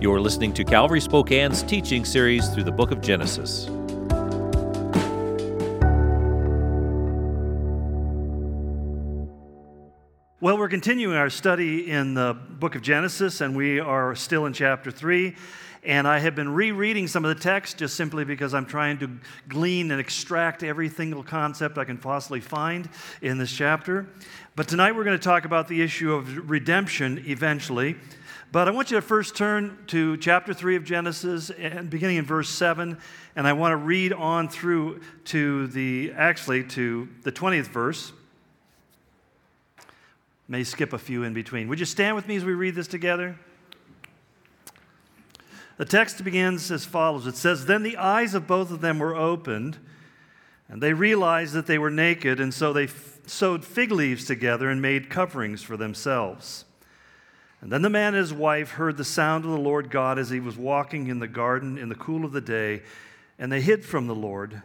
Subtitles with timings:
[0.00, 3.66] You're listening to Calvary Spokane's teaching series through the book of Genesis.
[10.40, 14.54] Well, we're continuing our study in the book of Genesis, and we are still in
[14.54, 15.36] chapter 3.
[15.82, 19.10] And I have been rereading some of the text just simply because I'm trying to
[19.48, 22.88] glean and extract every single concept I can possibly find
[23.20, 24.06] in this chapter.
[24.56, 27.96] But tonight we're going to talk about the issue of redemption eventually.
[28.52, 32.24] But I want you to first turn to chapter 3 of Genesis and beginning in
[32.24, 32.98] verse 7
[33.36, 38.12] and I want to read on through to the actually to the 20th verse.
[40.48, 41.68] May skip a few in between.
[41.68, 43.38] Would you stand with me as we read this together?
[45.76, 49.14] The text begins as follows It says, Then the eyes of both of them were
[49.14, 49.78] opened,
[50.68, 54.68] and they realized that they were naked, and so they f- sewed fig leaves together
[54.68, 56.64] and made coverings for themselves.
[57.60, 60.30] And then the man and his wife heard the sound of the Lord God as
[60.30, 62.82] he was walking in the garden in the cool of the day,
[63.38, 64.62] and they hid from the Lord.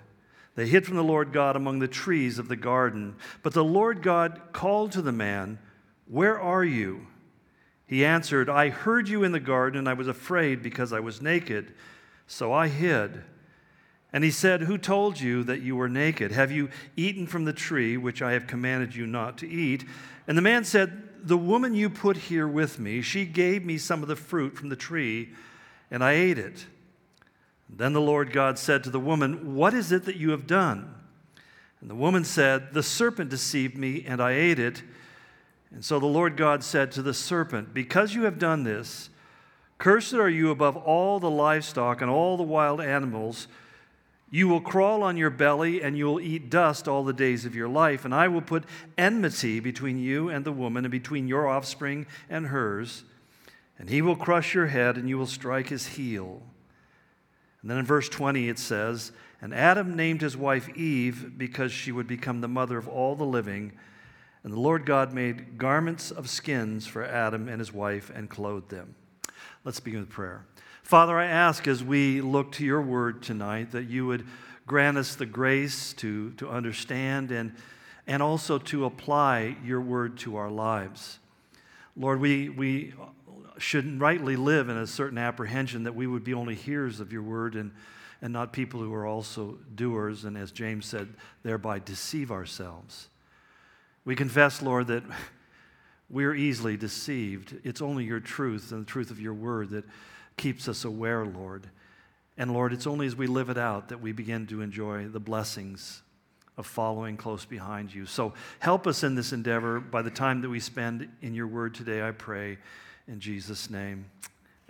[0.55, 3.15] They hid from the Lord God among the trees of the garden.
[3.43, 5.59] But the Lord God called to the man,
[6.07, 7.07] where are you?
[7.87, 11.21] He answered, I heard you in the garden, and I was afraid because I was
[11.21, 11.73] naked,
[12.25, 13.23] so I hid.
[14.13, 16.31] And he said, Who told you that you were naked?
[16.31, 19.83] Have you eaten from the tree which I have commanded you not to eat?
[20.27, 24.03] And the man said, The woman you put here with me, she gave me some
[24.03, 25.29] of the fruit from the tree,
[25.89, 26.67] and I ate it.
[27.67, 30.93] Then the Lord God said to the woman, What is it that you have done?
[31.81, 34.83] And the woman said, The serpent deceived me, and I ate it.
[35.71, 39.09] And so the Lord God said to the serpent, Because you have done this,
[39.79, 43.47] cursed are you above all the livestock and all the wild animals.
[44.31, 47.55] You will crawl on your belly and you will eat dust all the days of
[47.55, 48.05] your life.
[48.05, 48.65] And I will put
[48.97, 53.03] enmity between you and the woman, and between your offspring and hers.
[53.77, 56.41] And he will crush your head and you will strike his heel.
[57.61, 61.91] And then in verse 20 it says, And Adam named his wife Eve because she
[61.91, 63.73] would become the mother of all the living.
[64.43, 68.69] And the Lord God made garments of skins for Adam and his wife and clothed
[68.69, 68.95] them.
[69.63, 70.45] Let's begin with prayer.
[70.85, 74.23] Father, I ask as we look to your word tonight that you would
[74.67, 77.55] grant us the grace to, to understand and,
[78.05, 81.17] and also to apply your word to our lives.
[81.97, 82.93] Lord, we, we
[83.57, 87.23] should rightly live in a certain apprehension that we would be only hearers of your
[87.23, 87.71] word and,
[88.21, 93.07] and not people who are also doers, and as James said, thereby deceive ourselves.
[94.05, 95.03] We confess, Lord, that
[96.11, 97.57] we're easily deceived.
[97.63, 99.85] It's only your truth and the truth of your word that
[100.37, 101.67] keeps us aware, Lord.
[102.37, 105.19] And Lord, it's only as we live it out that we begin to enjoy the
[105.19, 106.01] blessings
[106.57, 108.05] of following close behind you.
[108.05, 111.75] So help us in this endeavor by the time that we spend in your word
[111.75, 112.57] today, I pray.
[113.07, 114.05] In Jesus' name,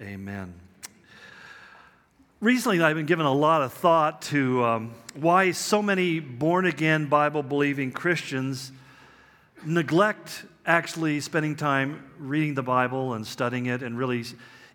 [0.02, 0.54] amen.
[2.42, 7.08] Recently, I've been given a lot of thought to um, why so many born again,
[7.08, 8.72] Bible believing Christians
[9.64, 14.24] neglect actually spending time reading the Bible and studying it and really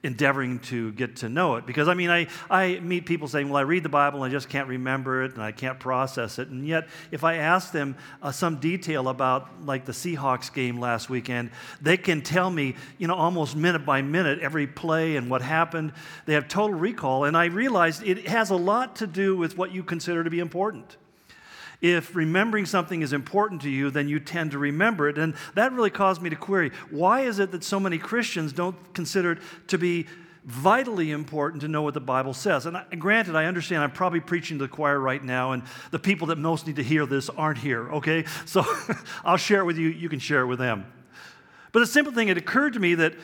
[0.03, 1.67] endeavoring to get to know it.
[1.67, 4.35] Because I mean, I, I meet people saying, Well, I read the Bible and I
[4.35, 6.49] just can't remember it and I can't process it.
[6.49, 11.11] And yet, if I ask them uh, some detail about like the Seahawks game last
[11.11, 11.51] weekend,
[11.81, 15.93] they can tell me, you know, almost minute by minute every play and what happened.
[16.27, 17.25] They have total recall.
[17.25, 20.41] And I realized it has a lot to do with what you consider to be
[20.41, 20.97] important.
[21.81, 25.17] If remembering something is important to you, then you tend to remember it.
[25.17, 28.77] And that really caused me to query why is it that so many Christians don't
[28.95, 30.07] consider it to be
[30.45, 32.67] vitally important to know what the Bible says.
[32.67, 35.99] And, I, granted, I understand I'm probably preaching to the choir right now, and the
[35.99, 38.25] people that most need to hear this aren't here, okay?
[38.47, 38.65] So
[39.25, 40.91] I'll share it with you, you can share it with them.
[41.73, 43.15] But the simple thing, it occurred to me that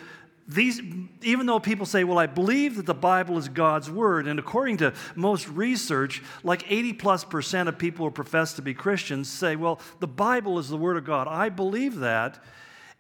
[0.49, 0.81] these,
[1.23, 4.77] even though people say, well, I believe that the Bible is God's word, and according
[4.79, 9.57] to most research, like 80 plus percent of people who profess to be Christians say,
[9.57, 11.27] well, the Bible is the word of God.
[11.27, 12.43] I believe that.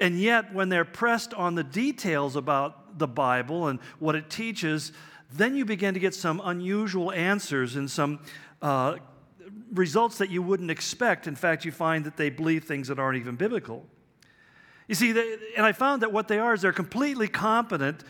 [0.00, 4.92] And yet, when they're pressed on the details about the Bible and what it teaches,
[5.32, 8.20] then you begin to get some unusual answers and some
[8.60, 8.96] uh,
[9.72, 11.26] results that you wouldn't expect.
[11.26, 13.86] In fact, you find that they believe things that aren't even biblical.
[14.88, 18.04] You see, they, and I found that what they are is they're completely competent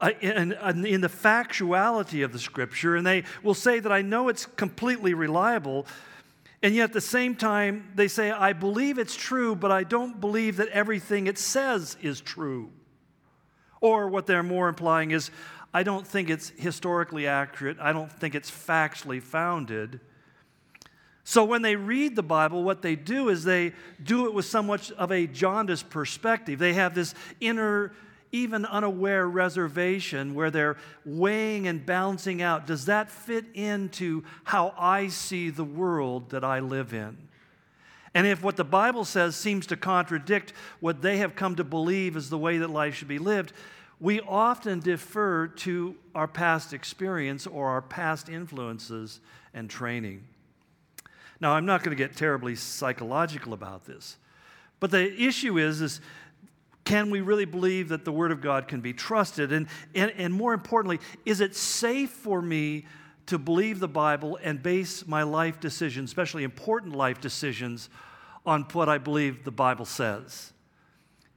[0.00, 0.52] uh, in,
[0.86, 5.12] in, the factuality of the scripture, and they will say that I know it's completely
[5.12, 5.86] reliable,
[6.62, 10.20] and yet at the same time, they say, I believe it's true, but I don't
[10.20, 12.70] believe that everything it says is true.
[13.80, 15.30] Or what they're more implying is,
[15.74, 20.00] I don't think it's historically accurate, I don't think it's factually founded.
[21.28, 24.90] So when they read the Bible, what they do is they do it with somewhat
[24.92, 26.58] of a jaundiced perspective.
[26.58, 27.92] They have this inner
[28.32, 35.08] even unaware reservation where they're weighing and balancing out does that fit into how I
[35.08, 37.18] see the world that I live in?
[38.14, 42.16] And if what the Bible says seems to contradict what they have come to believe
[42.16, 43.52] is the way that life should be lived,
[44.00, 49.20] we often defer to our past experience or our past influences
[49.52, 50.22] and training.
[51.40, 54.16] Now, I'm not going to get terribly psychological about this,
[54.80, 56.00] but the issue is, is
[56.84, 59.52] can we really believe that the Word of God can be trusted?
[59.52, 62.86] And, and, and more importantly, is it safe for me
[63.26, 67.90] to believe the Bible and base my life decisions, especially important life decisions,
[68.46, 70.54] on what I believe the Bible says?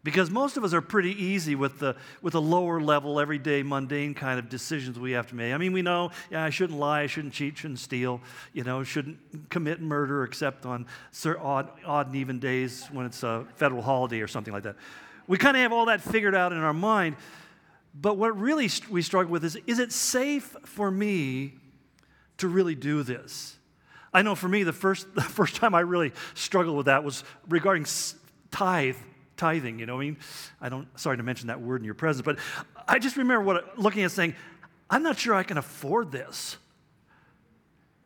[0.03, 4.15] Because most of us are pretty easy with the, with the lower level, everyday, mundane
[4.15, 5.53] kind of decisions we have to make.
[5.53, 8.19] I mean, we know, yeah, I shouldn't lie, I shouldn't cheat, shouldn't steal,
[8.51, 9.19] you know, shouldn't
[9.49, 10.87] commit murder except on
[11.39, 14.75] odd, odd and even days when it's a federal holiday or something like that.
[15.27, 17.15] We kind of have all that figured out in our mind.
[17.93, 21.53] But what really we struggle with is is it safe for me
[22.37, 23.57] to really do this?
[24.13, 27.23] I know for me, the first, the first time I really struggled with that was
[27.47, 27.85] regarding
[28.49, 28.95] tithe
[29.41, 30.17] tithing, you know I mean?
[30.61, 32.37] I don't, sorry to mention that word in your presence, but
[32.87, 34.35] I just remember what, looking at saying,
[34.87, 36.57] I'm not sure I can afford this.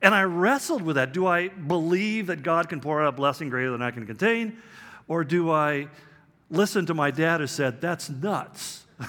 [0.01, 1.11] And I wrestled with that.
[1.11, 4.57] Do I believe that God can pour out a blessing greater than I can contain?
[5.09, 5.89] Or do I
[6.49, 8.85] listen to my dad who said, That's nuts?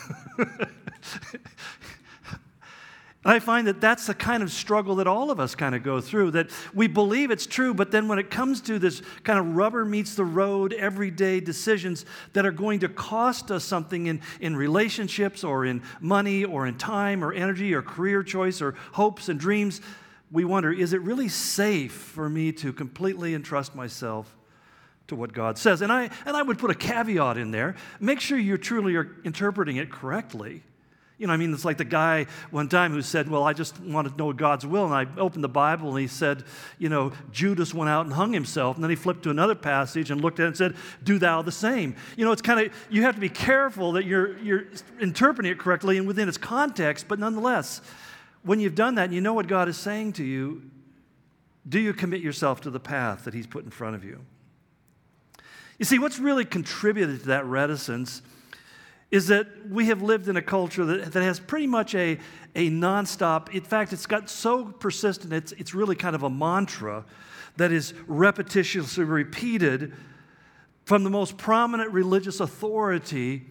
[3.28, 6.00] I find that that's the kind of struggle that all of us kind of go
[6.00, 9.56] through, that we believe it's true, but then when it comes to this kind of
[9.56, 14.54] rubber meets the road, everyday decisions that are going to cost us something in, in
[14.54, 19.40] relationships or in money or in time or energy or career choice or hopes and
[19.40, 19.80] dreams,
[20.30, 24.36] we wonder is it really safe for me to completely entrust myself
[25.08, 25.82] to what God says?
[25.82, 29.16] And I, and I would put a caveat in there make sure you truly are
[29.24, 30.62] interpreting it correctly.
[31.18, 33.80] You know, I mean, it's like the guy one time who said, Well, I just
[33.80, 34.84] want to know God's will.
[34.84, 36.44] And I opened the Bible and he said,
[36.78, 38.76] You know, Judas went out and hung himself.
[38.76, 41.40] And then he flipped to another passage and looked at it and said, Do thou
[41.40, 41.96] the same.
[42.18, 44.64] You know, it's kind of, you have to be careful that you're, you're
[45.00, 47.08] interpreting it correctly and within its context.
[47.08, 47.80] But nonetheless,
[48.42, 50.70] when you've done that and you know what God is saying to you,
[51.66, 54.20] do you commit yourself to the path that he's put in front of you?
[55.78, 58.22] You see, what's really contributed to that reticence
[59.10, 62.18] is that we have lived in a culture that, that has pretty much a,
[62.54, 67.04] a nonstop, in fact, it's got so persistent, it's, it's really kind of a mantra
[67.56, 69.92] that is repetitiously repeated
[70.84, 73.44] from the most prominent religious authority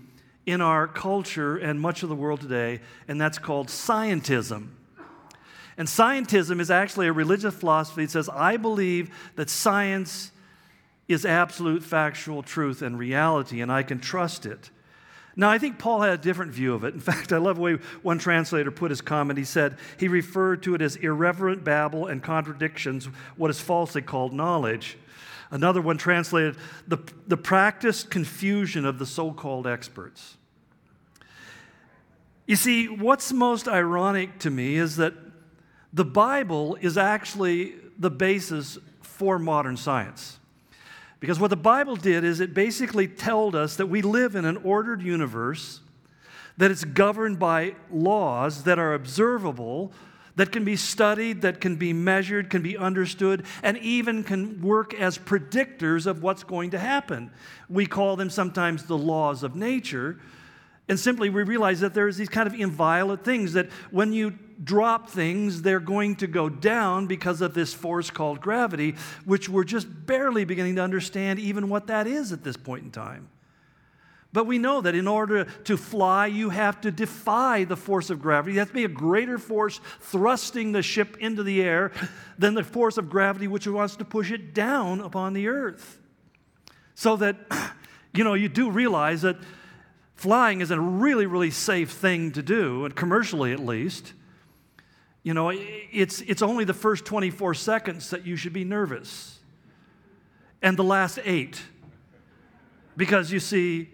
[0.46, 4.70] in our culture and much of the world today, and that's called scientism.
[5.78, 10.32] And scientism is actually a religious philosophy that says, I believe that science
[11.08, 14.70] is absolute factual truth and reality, and I can trust it.
[15.36, 16.94] Now, I think Paul had a different view of it.
[16.94, 19.38] In fact, I love the way one translator put his comment.
[19.38, 23.06] He said he referred to it as irreverent babble and contradictions,
[23.36, 24.98] what is falsely called knowledge.
[25.52, 26.98] Another one translated the,
[27.28, 30.38] the practiced confusion of the so called experts.
[32.48, 35.14] You see, what's most ironic to me is that
[35.94, 40.40] the Bible is actually the basis for modern science.
[41.26, 44.58] Because what the Bible did is it basically told us that we live in an
[44.58, 45.80] ordered universe,
[46.58, 49.92] that it's governed by laws that are observable,
[50.36, 54.94] that can be studied, that can be measured, can be understood, and even can work
[54.94, 57.32] as predictors of what's going to happen.
[57.70, 60.20] We call them sometimes the laws of nature.
[60.88, 65.10] And simply we realize that there's these kind of inviolate things that when you drop
[65.10, 69.88] things, they're going to go down because of this force called gravity, which we're just
[70.06, 73.30] barely beginning to understand even what that is at this point in time.
[74.32, 78.22] But we know that in order to fly, you have to defy the force of
[78.22, 78.54] gravity.
[78.54, 81.94] You have to be a greater force thrusting the ship into the air
[82.38, 86.00] than the force of gravity, which wants to push it down upon the earth.
[86.96, 87.38] So that,
[88.14, 89.38] you know, you do realize that
[90.16, 94.14] flying is a really, really safe thing to do, and commercially at least.
[95.24, 99.40] You know, it's, it's only the first 24 seconds that you should be nervous,
[100.62, 101.62] and the last eight.
[102.98, 103.90] Because you see,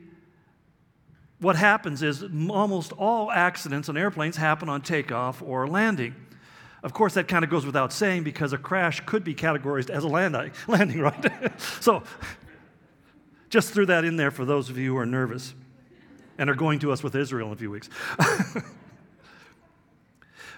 [1.40, 6.16] what happens is almost all accidents on airplanes happen on takeoff or landing.
[6.84, 10.04] Of course, that kind of goes without saying because a crash could be categorized as
[10.04, 11.60] a landing, landing right?
[11.80, 12.04] so,
[13.50, 15.54] just threw that in there for those of you who are nervous
[16.42, 17.88] and are going to us with Israel in a few weeks.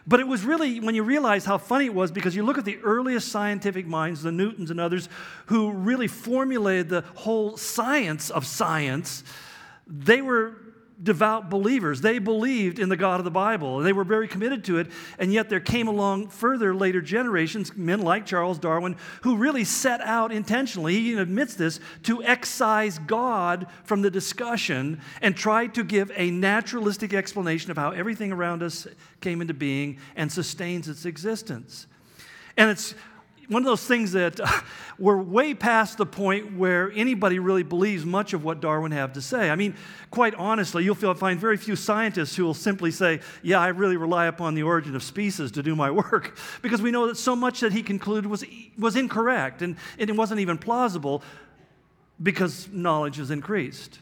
[0.05, 2.65] But it was really, when you realize how funny it was, because you look at
[2.65, 5.07] the earliest scientific minds, the Newtons and others,
[5.45, 9.23] who really formulated the whole science of science,
[9.87, 10.57] they were
[11.03, 12.01] devout believers.
[12.01, 14.87] They believed in the God of the Bible and they were very committed to it.
[15.19, 20.01] And yet there came along further later generations, men like Charles Darwin, who really set
[20.01, 26.11] out intentionally, he admits this, to excise God from the discussion and tried to give
[26.15, 28.87] a naturalistic explanation of how everything around us
[29.21, 31.87] came into being and sustains its existence.
[32.55, 32.95] And it's
[33.53, 34.47] one of those things that uh,
[34.99, 39.21] we're way past the point where anybody really believes much of what Darwin had to
[39.21, 39.49] say.
[39.49, 39.75] I mean,
[40.11, 44.25] quite honestly, you'll find very few scientists who will simply say, Yeah, I really rely
[44.25, 47.59] upon the origin of species to do my work, because we know that so much
[47.61, 48.43] that he concluded was,
[48.77, 51.23] was incorrect and, and it wasn't even plausible
[52.21, 53.99] because knowledge has increased.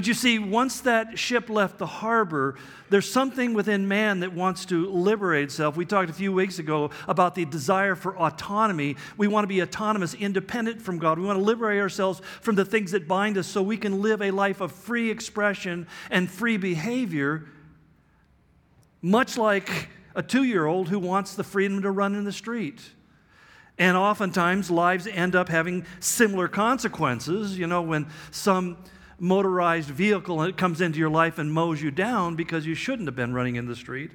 [0.00, 2.54] But you see, once that ship left the harbor,
[2.88, 5.76] there's something within man that wants to liberate itself.
[5.76, 8.96] We talked a few weeks ago about the desire for autonomy.
[9.18, 11.18] We want to be autonomous, independent from God.
[11.18, 14.22] We want to liberate ourselves from the things that bind us so we can live
[14.22, 17.44] a life of free expression and free behavior,
[19.02, 22.80] much like a two year old who wants the freedom to run in the street.
[23.76, 27.58] And oftentimes, lives end up having similar consequences.
[27.58, 28.78] You know, when some
[29.20, 33.06] motorized vehicle and it comes into your life and mows you down because you shouldn't
[33.06, 34.10] have been running in the street.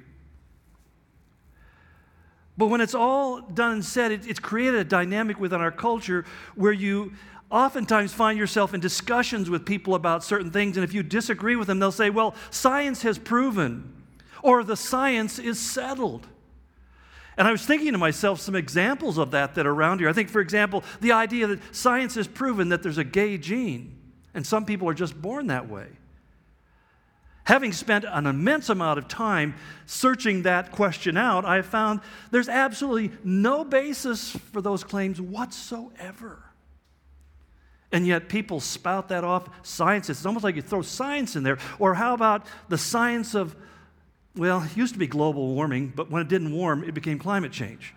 [2.58, 6.24] But when it's all done and said, it, it's created a dynamic within our culture
[6.54, 7.12] where you
[7.50, 11.68] oftentimes find yourself in discussions with people about certain things, and if you disagree with
[11.68, 14.04] them, they'll say, Well, science has proven,
[14.42, 16.26] or the science is settled.
[17.36, 20.08] And I was thinking to myself some examples of that that are around here.
[20.08, 23.95] I think, for example, the idea that science has proven that there's a gay gene.
[24.36, 25.88] And some people are just born that way.
[27.44, 29.54] Having spent an immense amount of time
[29.86, 32.00] searching that question out, I found
[32.30, 36.42] there's absolutely no basis for those claims whatsoever.
[37.90, 39.48] And yet people spout that off.
[39.62, 41.56] Science, it's almost like you throw science in there.
[41.78, 43.56] Or how about the science of,
[44.36, 47.52] well, it used to be global warming, but when it didn't warm, it became climate
[47.52, 47.94] change.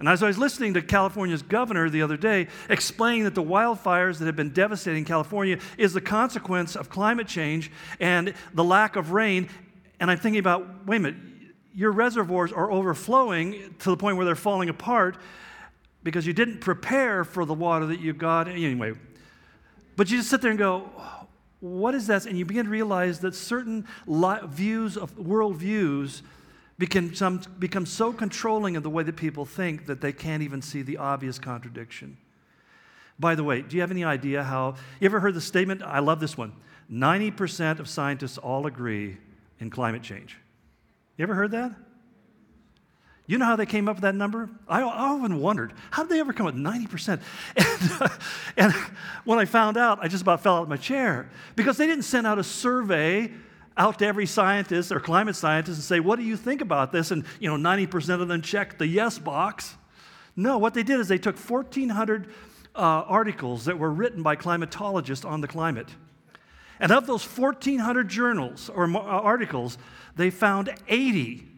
[0.00, 4.18] And as I was listening to California's governor the other day explaining that the wildfires
[4.18, 9.12] that have been devastating California is the consequence of climate change and the lack of
[9.12, 9.50] rain,
[10.00, 11.20] and I'm thinking about wait a minute,
[11.74, 15.18] your reservoirs are overflowing to the point where they're falling apart
[16.02, 18.48] because you didn't prepare for the water that you got.
[18.48, 18.94] Anyway,
[19.96, 20.90] but you just sit there and go,
[21.60, 22.24] what is that?
[22.24, 26.22] And you begin to realize that certain views of world views
[26.80, 30.82] become, become so controlling of the way that people think that they can't even see
[30.82, 32.16] the obvious contradiction.
[33.18, 34.76] By the way, do you have any idea how?
[34.98, 35.82] You ever heard the statement?
[35.82, 36.54] I love this one
[36.90, 39.18] 90% of scientists all agree
[39.60, 40.38] in climate change.
[41.18, 41.72] You ever heard that?
[43.26, 44.48] You know how they came up with that number?
[44.66, 47.20] I, I often wondered, how did they ever come up with 90%?
[47.56, 48.10] And,
[48.56, 48.72] and
[49.24, 52.04] when I found out, I just about fell out of my chair because they didn't
[52.04, 53.30] send out a survey
[53.80, 57.10] out to every scientist or climate scientist and say, What do you think about this?
[57.10, 59.74] And you know, 90% of them checked the yes box.
[60.36, 62.28] No, what they did is they took 1,400
[62.74, 65.88] uh, articles that were written by climatologists on the climate.
[66.78, 69.78] And of those 1,400 journals or uh, articles,
[70.14, 71.48] they found 80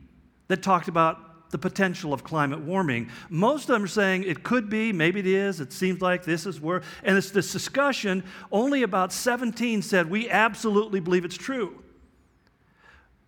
[0.47, 3.11] that talked about the potential of climate warming.
[3.31, 6.47] Most of them are saying it could be, maybe it is, it seems like this
[6.47, 8.23] is where, and it's this discussion.
[8.53, 11.83] Only about 17 said, We absolutely believe it's true.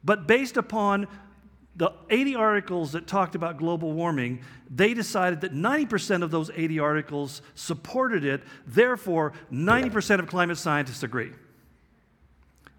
[0.05, 1.09] But based upon
[1.77, 6.79] the 80 articles that talked about global warming, they decided that 90% of those 80
[6.79, 8.43] articles supported it.
[8.67, 11.33] Therefore, 90% of climate scientists agree.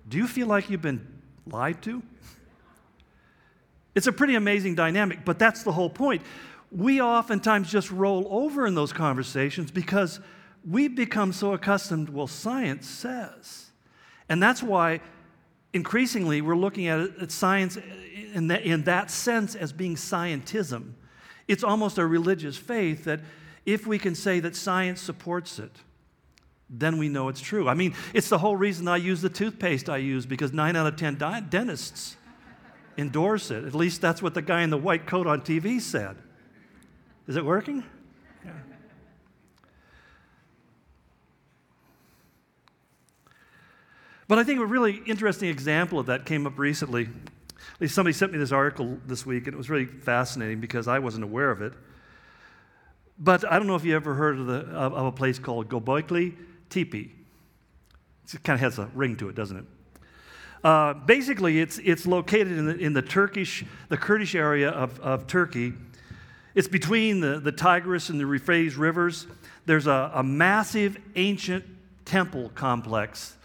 [0.07, 1.05] Do you feel like you've been
[1.47, 2.01] lied to?
[3.95, 6.21] It's a pretty amazing dynamic, but that's the whole point.
[6.71, 10.19] We oftentimes just roll over in those conversations because
[10.67, 13.71] we've become so accustomed, well, science says.
[14.27, 15.01] And that's why
[15.75, 17.77] increasingly we're looking at, at science
[18.33, 20.93] in that, in that sense as being scientism.
[21.49, 23.19] It's almost a religious faith that
[23.65, 25.71] if we can say that science supports it,
[26.69, 27.67] then we know it's true.
[27.67, 30.87] I mean, it's the whole reason I use the toothpaste I use because nine out
[30.87, 32.15] of 10 di- dentists
[32.97, 33.65] endorse it.
[33.65, 36.15] At least that's what the guy in the white coat on TV said.
[37.27, 37.83] Is it working?
[38.45, 38.51] Yeah.
[44.27, 47.03] But I think a really interesting example of that came up recently.
[47.03, 50.87] At least somebody sent me this article this week, and it was really fascinating because
[50.87, 51.73] I wasn't aware of it.
[53.19, 55.69] But I don't know if you ever heard of, the, of, of a place called
[55.69, 56.35] Göbekli
[56.69, 57.11] Tepe.
[58.33, 59.65] It kind of has a ring to it, doesn't it?
[60.63, 65.27] Uh, basically, it's, it's located in the, in the Turkish, the Kurdish area of, of
[65.27, 65.73] Turkey.
[66.55, 69.27] It's between the, the Tigris and the Euphrates rivers.
[69.67, 71.65] There's a, a massive ancient
[72.05, 73.35] temple complex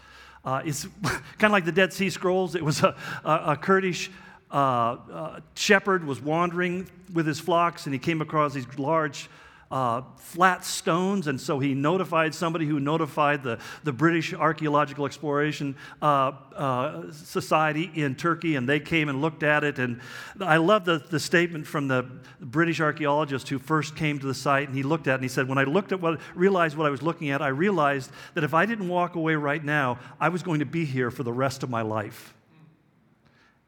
[0.43, 2.55] Uh, it's kind of like the Dead Sea Scrolls.
[2.55, 4.09] It was a, a, a Kurdish
[4.51, 9.29] uh, uh, shepherd was wandering with his flocks, and he came across these large
[9.71, 15.75] uh, flat stones, and so he notified somebody who notified the, the British Archaeological Exploration
[16.01, 19.79] uh, uh, Society in Turkey, and they came and looked at it.
[19.79, 20.01] And
[20.39, 22.05] I love the, the statement from the
[22.39, 25.29] British archaeologist who first came to the site, and he looked at it and he
[25.29, 28.43] said, When I looked at what, realized what I was looking at, I realized that
[28.43, 31.33] if I didn't walk away right now, I was going to be here for the
[31.33, 32.33] rest of my life.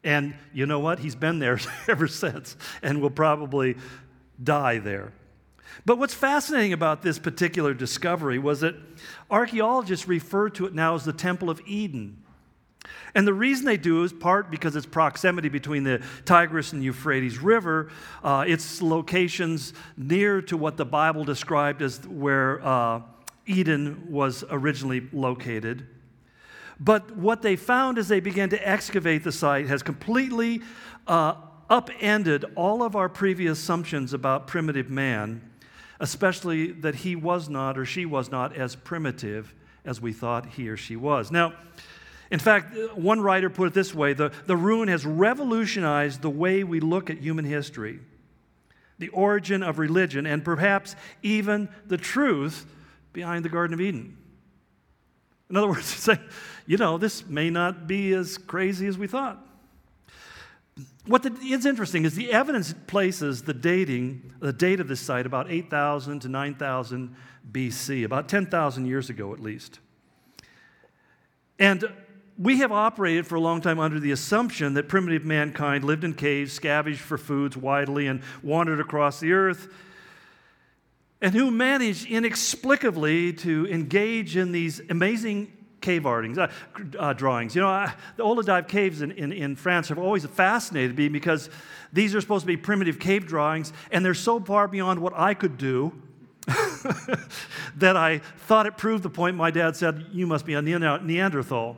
[0.04, 0.98] And you know what?
[0.98, 1.58] He's been there
[1.88, 3.76] ever since and will probably
[4.42, 5.12] die there.
[5.84, 8.74] But what's fascinating about this particular discovery was that
[9.30, 12.22] archaeologists refer to it now as the Temple of Eden.
[13.14, 17.38] And the reason they do is part because its proximity between the Tigris and Euphrates
[17.38, 17.90] River,
[18.22, 23.00] uh, its locations near to what the Bible described as where uh,
[23.46, 25.86] Eden was originally located.
[26.80, 30.60] But what they found as they began to excavate the site has completely
[31.06, 31.34] uh,
[31.70, 35.40] upended all of our previous assumptions about primitive man,
[36.00, 40.68] especially that he was not or she was not as primitive as we thought he
[40.68, 41.30] or she was.
[41.30, 41.54] Now,
[42.30, 46.64] in fact, one writer put it this way the, the ruin has revolutionized the way
[46.64, 48.00] we look at human history,
[48.98, 52.66] the origin of religion, and perhaps even the truth
[53.12, 54.16] behind the Garden of Eden.
[55.50, 56.20] In other words, saying,
[56.66, 59.38] you know, this may not be as crazy as we thought.
[61.06, 65.26] What the, is interesting is the evidence places the dating, the date of this site
[65.26, 67.14] about 8,000 to 9,000
[67.52, 69.78] BC, about 10,000 years ago at least.
[71.58, 71.84] And
[72.36, 76.14] we have operated for a long time under the assumption that primitive mankind lived in
[76.14, 79.72] caves, scavenged for foods widely, and wandered across the earth,
[81.20, 85.52] and who managed inexplicably to engage in these amazing
[85.84, 86.48] cave artings, uh,
[86.98, 87.54] uh, drawings.
[87.54, 91.50] You know, I, the Olladive caves in, in, in, France have always fascinated me because
[91.92, 95.34] these are supposed to be primitive cave drawings, and they're so far beyond what I
[95.34, 95.92] could do
[97.76, 101.76] that I thought it proved the point my dad said, You must be a Neanderthal.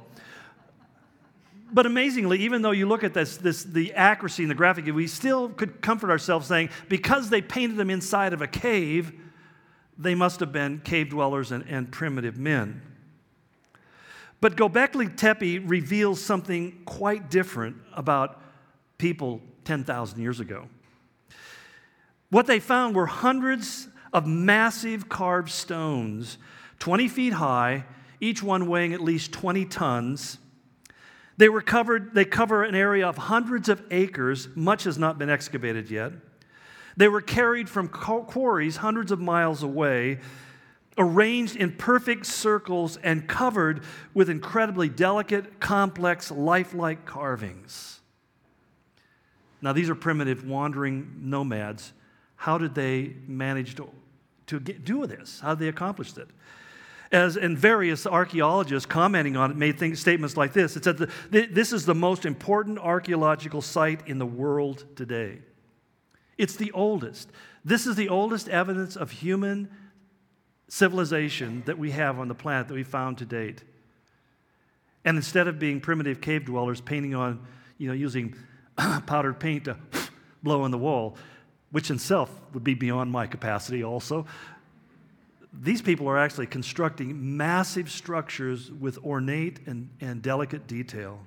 [1.73, 5.09] But amazingly, even though you look at this, this, the accuracy and the graphic, we
[5.09, 9.13] still could comfort ourselves saying, because they painted them inside of a cave,
[9.99, 12.83] they must have been cave dwellers and, and primitive men.
[14.41, 18.43] But Gobekli Tepe reveals something quite different about
[18.99, 20.69] people 10,000 years ago.
[22.31, 26.39] What they found were hundreds of massive carved stones,
[26.79, 27.85] 20 feet high,
[28.21, 30.39] each one weighing at least 20 tons.
[31.37, 35.29] They were covered, they cover an area of hundreds of acres, much has not been
[35.29, 36.13] excavated yet.
[36.97, 40.21] They were carried from quarries hundreds of miles away
[40.99, 43.83] arranged in perfect circles and covered
[44.15, 48.01] with incredibly delicate, complex, lifelike carvings.
[49.61, 51.93] Now, these are primitive, wandering nomads.
[52.37, 53.89] How did they manage to,
[54.47, 55.41] to get, do this?
[55.41, 56.29] How did they accomplish it?
[57.13, 60.77] As and various archaeologists commenting on it made things, statements like this.
[60.77, 60.99] It said
[61.31, 65.39] this is the most important archaeological site in the world today.
[66.37, 67.31] It's the oldest.
[67.65, 69.71] This is the oldest evidence of human
[70.69, 73.63] civilization that we have on the planet that we found to date.
[75.05, 77.47] And instead of being primitive cave dwellers painting on,
[77.79, 78.35] you know, using
[79.07, 79.77] powdered paint to
[80.43, 81.17] blow on the wall,
[81.71, 84.27] which in itself would be beyond my capacity also,
[85.53, 91.21] these people are actually constructing massive structures with ornate and, and delicate detail.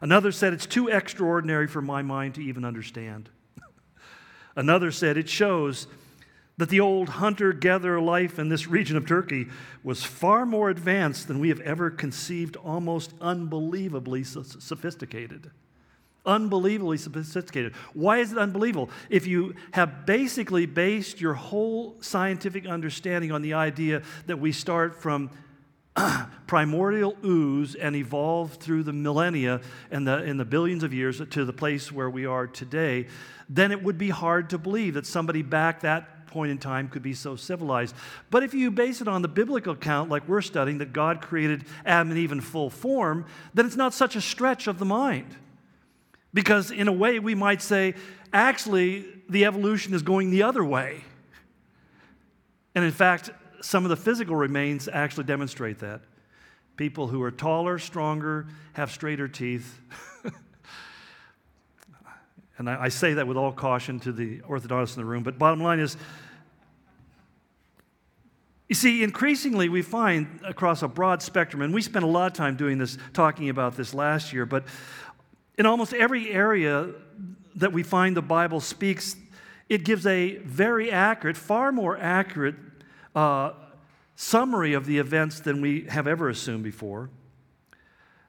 [0.00, 3.30] Another said, It's too extraordinary for my mind to even understand.
[4.56, 5.86] Another said, It shows
[6.56, 9.46] that the old hunter gatherer life in this region of Turkey
[9.82, 15.50] was far more advanced than we have ever conceived, almost unbelievably sophisticated.
[16.24, 17.74] Unbelievably sophisticated.
[17.92, 18.88] Why is it unbelievable?
[19.10, 25.02] If you have basically based your whole scientific understanding on the idea that we start
[25.02, 25.30] from
[26.46, 31.44] primordial ooze and evolved through the millennia and the, and the billions of years to
[31.44, 33.06] the place where we are today,
[33.48, 37.00] then it would be hard to believe that somebody back that point in time could
[37.00, 37.94] be so civilized.
[38.28, 41.64] But if you base it on the biblical account, like we're studying, that God created
[41.86, 45.36] Adam and Eve in full form, then it's not such a stretch of the mind.
[46.34, 47.94] Because in a way, we might say,
[48.32, 51.04] actually, the evolution is going the other way.
[52.74, 56.00] And in fact, some of the physical remains actually demonstrate that.
[56.76, 59.80] People who are taller, stronger, have straighter teeth.
[62.58, 65.38] and I, I, say that with all caution to the orthodontists in the room, but
[65.38, 65.96] bottom line is
[68.74, 72.32] you see, increasingly we find across a broad spectrum, and we spent a lot of
[72.32, 74.64] time doing this, talking about this last year, but
[75.56, 76.88] in almost every area
[77.54, 79.14] that we find the Bible speaks,
[79.68, 82.56] it gives a very accurate, far more accurate
[83.14, 83.52] uh,
[84.16, 87.10] summary of the events than we have ever assumed before.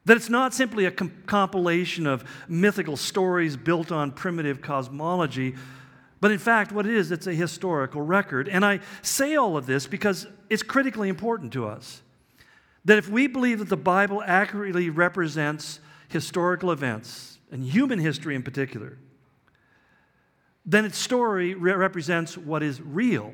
[0.06, 5.56] That it's not simply a com- compilation of mythical stories built on primitive cosmology,
[6.22, 8.48] but in fact, what it is, it's a historical record.
[8.48, 12.02] And I say all of this because it's critically important to us.
[12.86, 18.44] That if we believe that the Bible accurately represents historical events, and human history in
[18.44, 18.98] particular,
[20.66, 23.34] then its story re- represents what is real,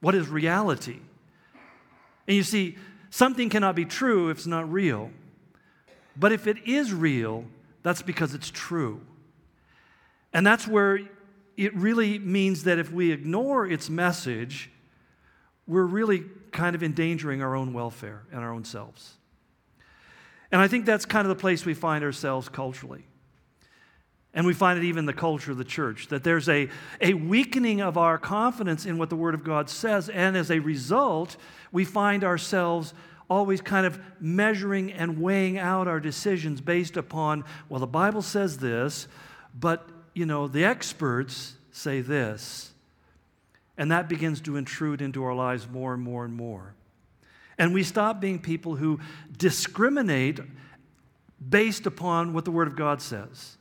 [0.00, 0.98] what is reality.
[2.26, 2.76] And you see,
[3.10, 5.10] something cannot be true if it's not real.
[6.16, 7.44] But if it is real,
[7.82, 9.00] that's because it's true.
[10.32, 11.00] And that's where
[11.56, 14.70] it really means that if we ignore its message,
[15.66, 19.14] we're really kind of endangering our own welfare and our own selves.
[20.52, 23.06] And I think that's kind of the place we find ourselves culturally.
[24.32, 26.68] And we find it even in the culture of the church, that there's a,
[27.00, 30.10] a weakening of our confidence in what the Word of God says.
[30.10, 31.38] And as a result,
[31.72, 32.92] we find ourselves
[33.30, 38.58] always kind of measuring and weighing out our decisions based upon, well, the Bible says
[38.58, 39.08] this,
[39.58, 42.72] but, you know, the experts say this.
[43.76, 46.74] And that begins to intrude into our lives more and more and more.
[47.58, 48.98] And we stop being people who
[49.36, 50.40] discriminate
[51.46, 53.58] based upon what the Word of God says.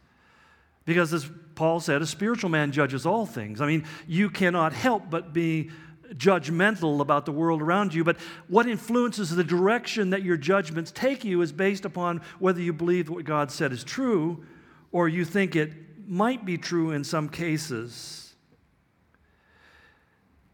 [0.85, 3.59] Because as Paul said, a spiritual man judges all things.
[3.59, 5.71] I mean, you cannot help but be
[6.13, 8.15] judgmental about the world around you, but
[8.47, 13.09] what influences the direction that your judgments take you is based upon whether you believe
[13.09, 14.45] what God said is true
[14.93, 15.73] or you think it
[16.09, 18.33] might be true in some cases.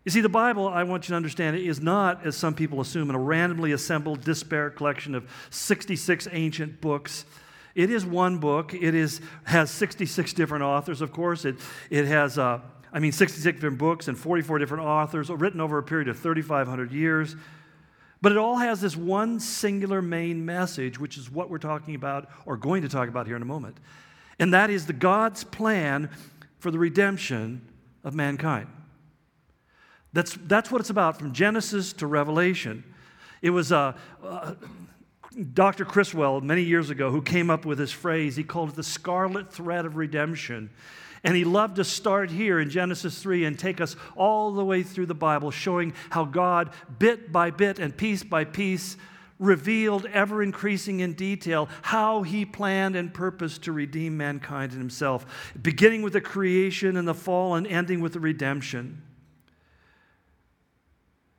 [0.04, 3.12] You see, the Bible, I want you to understand, is not, as some people assume,
[3.12, 7.26] a randomly assembled, disparate collection of 66 ancient books.
[7.76, 8.74] It is one book.
[8.74, 11.46] It is, has 66 different authors, of course.
[11.46, 11.58] It,
[11.90, 12.62] it has uh,
[12.94, 16.92] I mean, 66 different books and 44 different authors, written over a period of 3,500
[16.92, 17.36] years.
[18.22, 22.30] But it all has this one singular main message, which is what we're talking about
[22.46, 23.78] or going to talk about here in a moment.
[24.42, 26.10] And that is the God's plan
[26.58, 27.62] for the redemption
[28.04, 28.68] of mankind.
[30.14, 32.84] That's, that's what it's about from Genesis to Revelation.
[33.44, 34.56] It was uh, uh,
[35.54, 35.86] Dr.
[35.86, 38.36] Criswell many years ago who came up with this phrase.
[38.36, 40.72] He called it the scarlet thread of redemption.
[41.24, 44.82] And he loved to start here in Genesis 3 and take us all the way
[44.82, 48.98] through the Bible, showing how God, bit by bit and piece by piece,
[49.42, 55.52] revealed, ever increasing in detail, how he planned and purposed to redeem mankind and himself,
[55.62, 59.02] beginning with the creation and the fall and ending with the redemption.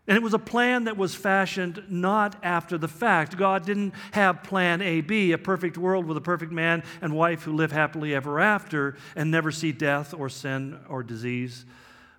[0.09, 3.37] And it was a plan that was fashioned not after the fact.
[3.37, 7.45] God didn't have plan A, B, a perfect world with a perfect man and wife
[7.45, 11.65] who live happily ever after and never see death or sin or disease.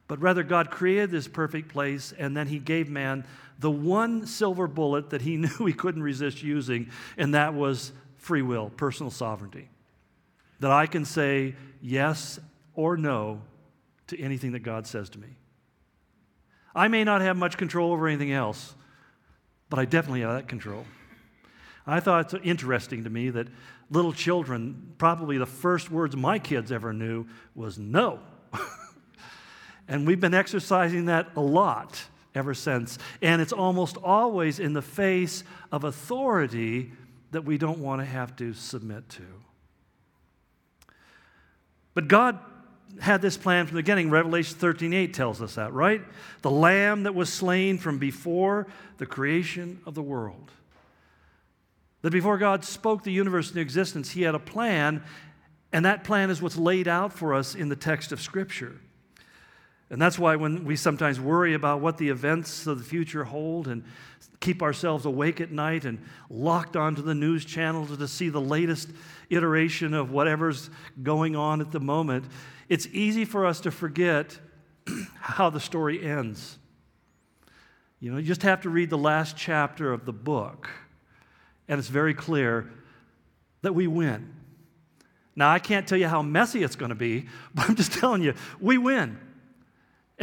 [0.07, 3.25] But rather, God created this perfect place and then He gave man
[3.59, 8.41] the one silver bullet that He knew He couldn't resist using, and that was free
[8.41, 9.69] will, personal sovereignty.
[10.59, 12.39] That I can say yes
[12.73, 13.41] or no
[14.07, 15.27] to anything that God says to me.
[16.75, 18.73] I may not have much control over anything else,
[19.69, 20.85] but I definitely have that control.
[21.85, 23.47] I thought it's interesting to me that
[23.89, 28.19] little children, probably the first words my kids ever knew was no.
[29.88, 32.04] and we've been exercising that a lot
[32.36, 32.98] ever since.
[33.22, 36.91] And it's almost always in the face of authority
[37.32, 39.24] that we don't want to have to submit to.
[41.93, 42.39] But God
[43.00, 44.10] had this plan from the beginning.
[44.10, 46.02] Revelation 13:8 tells us that, right?
[46.41, 48.67] The lamb that was slain from before
[48.98, 50.52] the creation of the world.
[52.02, 55.04] That before God spoke the universe into existence, he had a plan,
[55.72, 58.80] and that plan is what's laid out for us in the text of Scripture.
[59.93, 63.67] And that's why when we sometimes worry about what the events of the future hold
[63.67, 63.84] and
[64.39, 68.89] keep ourselves awake at night and locked onto the news channels to see the latest
[69.29, 70.71] iteration of whatever's
[71.03, 72.25] going on at the moment,
[72.69, 74.36] it's easy for us to forget
[75.19, 76.58] how the story ends.
[77.99, 80.71] You know, you just have to read the last chapter of the book,
[81.67, 82.67] and it's very clear
[83.62, 84.34] that we win.
[85.36, 88.23] Now, I can't tell you how messy it's going to be, but I'm just telling
[88.23, 89.19] you, we win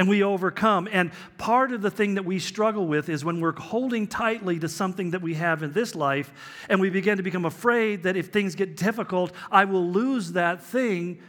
[0.00, 0.88] and we overcome.
[0.90, 4.66] And part of the thing that we struggle with is when we're holding tightly to
[4.66, 6.32] something that we have in this life
[6.70, 10.62] and we begin to become afraid that if things get difficult, I will lose that
[10.62, 11.20] thing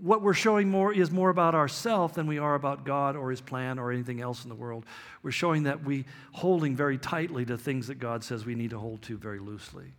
[0.00, 3.40] what we're showing more is more about ourselves than we are about God or His
[3.40, 4.86] plan or anything else in the world.
[5.24, 8.78] We're showing that we holding very tightly to things that God says we need to
[8.78, 9.92] hold to very loosely.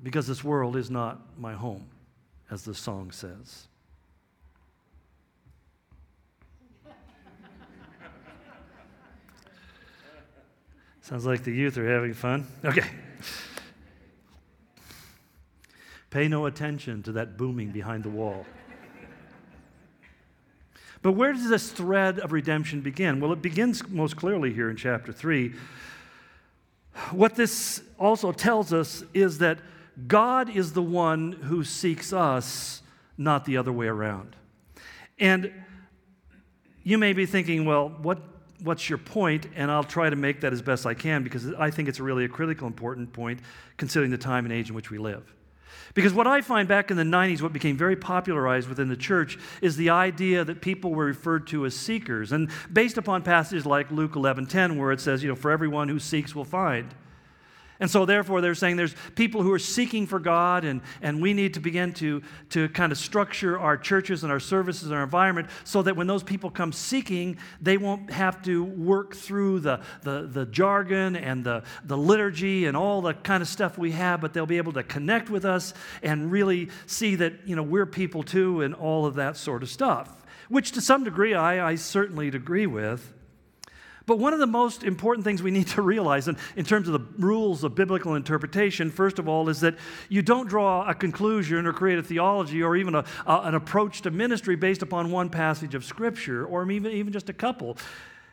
[0.00, 1.88] Because this world is not my home,
[2.52, 3.66] as the song says.
[11.08, 12.46] Sounds like the youth are having fun.
[12.62, 12.84] Okay.
[16.10, 18.44] Pay no attention to that booming behind the wall.
[21.00, 23.20] But where does this thread of redemption begin?
[23.20, 25.54] Well, it begins most clearly here in chapter 3.
[27.12, 29.60] What this also tells us is that
[30.08, 32.82] God is the one who seeks us,
[33.16, 34.36] not the other way around.
[35.18, 35.54] And
[36.82, 38.20] you may be thinking, well, what,
[38.62, 39.46] what's your point?
[39.54, 42.24] And I'll try to make that as best I can because I think it's really
[42.24, 43.40] a critical, important point
[43.76, 45.34] considering the time and age in which we live.
[45.94, 49.38] Because what I find back in the 90s, what became very popularized within the church,
[49.62, 52.32] is the idea that people were referred to as seekers.
[52.32, 55.98] And based upon passages like Luke 11:10, where it says, you know, for everyone who
[55.98, 56.94] seeks will find.
[57.80, 61.32] And so, therefore, they're saying there's people who are seeking for God, and, and we
[61.32, 65.04] need to begin to, to kind of structure our churches and our services and our
[65.04, 69.80] environment so that when those people come seeking, they won't have to work through the,
[70.02, 74.20] the, the jargon and the, the liturgy and all the kind of stuff we have,
[74.20, 77.86] but they'll be able to connect with us and really see that, you know, we're
[77.86, 81.74] people too and all of that sort of stuff, which to some degree I, I
[81.76, 83.14] certainly agree with.
[84.08, 86.94] But one of the most important things we need to realize in, in terms of
[86.94, 89.76] the rules of biblical interpretation, first of all, is that
[90.08, 94.00] you don't draw a conclusion or create a theology or even a, a, an approach
[94.02, 97.76] to ministry based upon one passage of Scripture or even, even just a couple.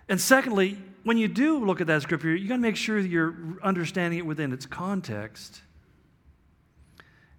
[0.07, 3.09] And secondly, when you do look at that Scripture, you got to make sure that
[3.09, 5.61] you're understanding it within its context.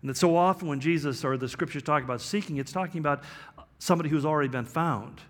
[0.03, 3.25] And that so often when Jesus or the Scriptures talk about seeking, it's talking about
[3.79, 5.23] somebody who's already been found.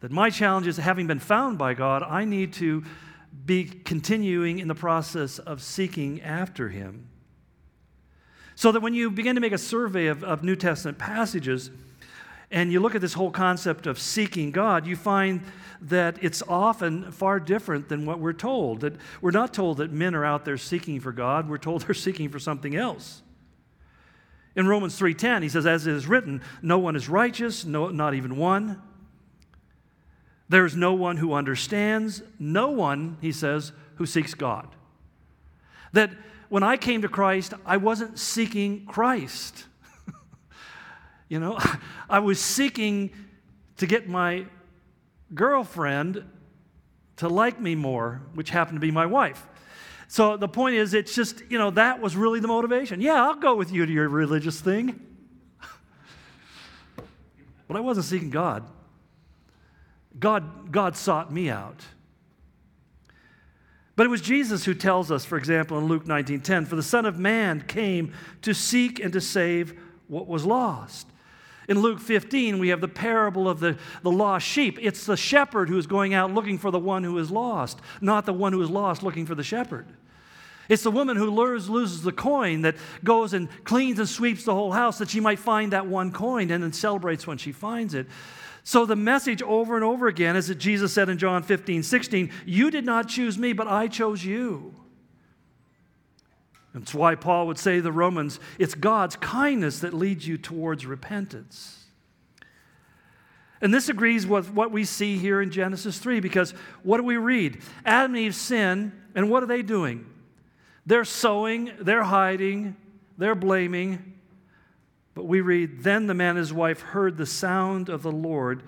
[0.00, 2.84] That my challenge is having been found by God, I need to
[3.44, 7.08] be continuing in the process of seeking after Him.
[8.54, 11.70] So that when you begin to make a survey of, of New Testament passages,
[12.50, 15.42] and you look at this whole concept of seeking God, you find
[15.82, 18.80] that it's often far different than what we're told.
[18.80, 21.94] That we're not told that men are out there seeking for God, we're told they're
[21.94, 23.22] seeking for something else.
[24.56, 28.14] In Romans 3:10, he says, As it is written, no one is righteous, no, not
[28.14, 28.82] even one.
[30.48, 34.68] There's no one who understands, no one, he says, who seeks God.
[35.92, 36.10] That
[36.48, 39.64] when I came to Christ, I wasn't seeking Christ.
[41.28, 41.58] you know,
[42.10, 43.10] I was seeking
[43.76, 44.46] to get my
[45.34, 46.24] girlfriend
[47.16, 49.46] to like me more, which happened to be my wife.
[50.06, 53.02] So the point is, it's just, you know, that was really the motivation.
[53.02, 54.98] Yeah, I'll go with you to your religious thing.
[57.68, 58.64] but I wasn't seeking God.
[60.18, 61.84] God, God sought me out.
[63.96, 67.04] But it was Jesus who tells us, for example, in Luke 19:10, for the Son
[67.04, 69.74] of Man came to seek and to save
[70.06, 71.08] what was lost.
[71.68, 74.78] In Luke 15, we have the parable of the, the lost sheep.
[74.80, 78.24] It's the shepherd who is going out looking for the one who is lost, not
[78.24, 79.86] the one who is lost looking for the shepherd.
[80.68, 84.54] It's the woman who lures, loses the coin that goes and cleans and sweeps the
[84.54, 87.94] whole house that she might find that one coin and then celebrates when she finds
[87.94, 88.06] it.
[88.68, 92.30] So the message over and over again is that Jesus said in John 15, 16,
[92.44, 94.74] You did not choose me, but I chose you.
[96.74, 100.84] That's why Paul would say to the Romans, it's God's kindness that leads you towards
[100.84, 101.86] repentance.
[103.62, 106.50] And this agrees with what we see here in Genesis 3 because
[106.82, 107.62] what do we read?
[107.86, 110.04] Adam and Eve sin, and what are they doing?
[110.84, 112.76] They're sewing, they're hiding,
[113.16, 114.17] they're blaming,
[115.18, 118.62] but we read, Then the man and his wife heard the sound of the Lord.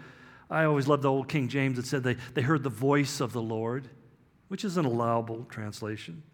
[0.51, 3.33] I always loved the old King James that said they, they heard the voice of
[3.33, 3.89] the Lord,
[4.49, 6.25] which is an allowable translation.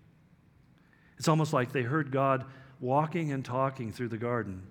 [1.19, 2.47] It's almost like they heard God
[2.81, 4.63] walking and talking through the garden.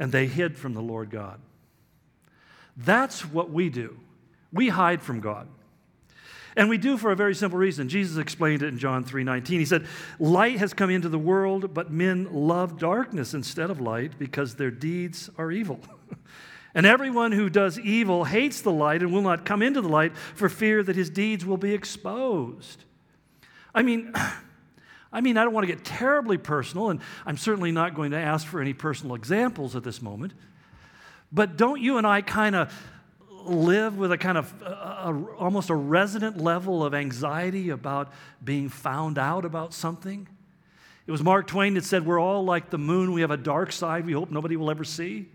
[0.00, 1.38] And they hid from the Lord God.
[2.76, 4.00] That's what we do.
[4.52, 5.46] We hide from God.
[6.56, 7.88] And we do for a very simple reason.
[7.88, 9.58] Jesus explained it in John 3:19.
[9.58, 9.86] He said,
[10.18, 14.70] "Light has come into the world, but men love darkness instead of light because their
[14.70, 15.80] deeds are evil."
[16.74, 20.14] and everyone who does evil hates the light and will not come into the light
[20.16, 22.84] for fear that his deeds will be exposed.
[23.74, 24.12] I mean,
[25.12, 28.18] I mean, I don't want to get terribly personal, and I'm certainly not going to
[28.18, 30.32] ask for any personal examples at this moment.
[31.30, 32.91] But don't you and I kind of
[33.46, 38.68] live with a kind of a, a, almost a resident level of anxiety about being
[38.68, 40.28] found out about something?
[41.06, 43.12] It was Mark Twain that said, We're all like the moon.
[43.12, 45.28] We have a dark side we hope nobody will ever see.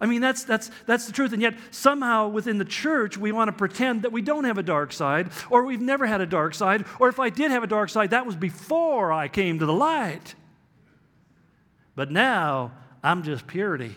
[0.00, 1.32] I mean, that's, that's, that's the truth.
[1.32, 4.62] And yet, somehow within the church, we want to pretend that we don't have a
[4.62, 7.66] dark side, or we've never had a dark side, or if I did have a
[7.66, 10.34] dark side, that was before I came to the light.
[11.94, 13.94] But now, I'm just purity.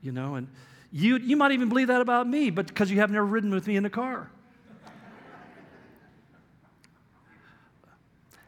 [0.00, 0.48] You know, and
[0.90, 3.66] you, you might even believe that about me, but because you have never ridden with
[3.66, 4.30] me in a car.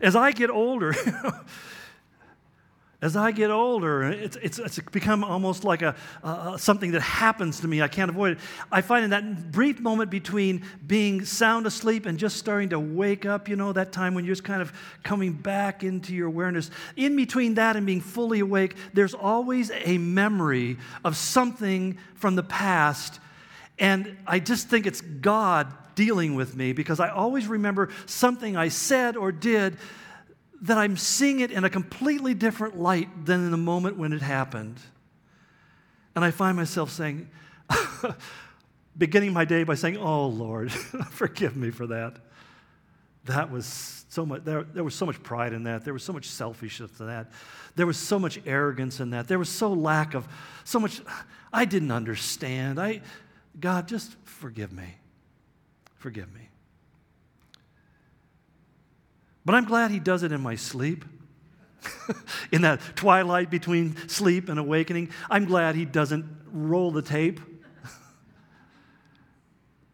[0.00, 0.94] As I get older,
[3.02, 7.60] as I get older, it's, it's, it's become almost like a, uh, something that happens
[7.60, 7.80] to me.
[7.80, 8.38] I can't avoid it.
[8.70, 13.24] I find in that brief moment between being sound asleep and just starting to wake
[13.24, 16.70] up, you know, that time when you're just kind of coming back into your awareness,
[16.94, 22.42] in between that and being fully awake, there's always a memory of something from the
[22.42, 23.18] past.
[23.78, 28.68] And I just think it's God dealing with me because I always remember something I
[28.68, 29.78] said or did
[30.62, 34.22] that I'm seeing it in a completely different light than in the moment when it
[34.22, 34.78] happened.
[36.14, 37.30] And I find myself saying,
[38.98, 40.70] beginning my day by saying, Oh Lord,
[41.10, 42.16] forgive me for that.
[43.24, 45.84] That was so much, there, there was so much pride in that.
[45.84, 47.30] There was so much selfishness in that.
[47.76, 49.28] There was so much arrogance in that.
[49.28, 50.26] There was so lack of,
[50.64, 51.00] so much,
[51.52, 52.80] I didn't understand.
[52.80, 53.02] I,
[53.58, 54.96] God, just forgive me.
[55.94, 56.49] Forgive me.
[59.50, 61.04] But I'm glad he does it in my sleep.
[62.52, 67.40] in that twilight between sleep and awakening, I'm glad he doesn't roll the tape.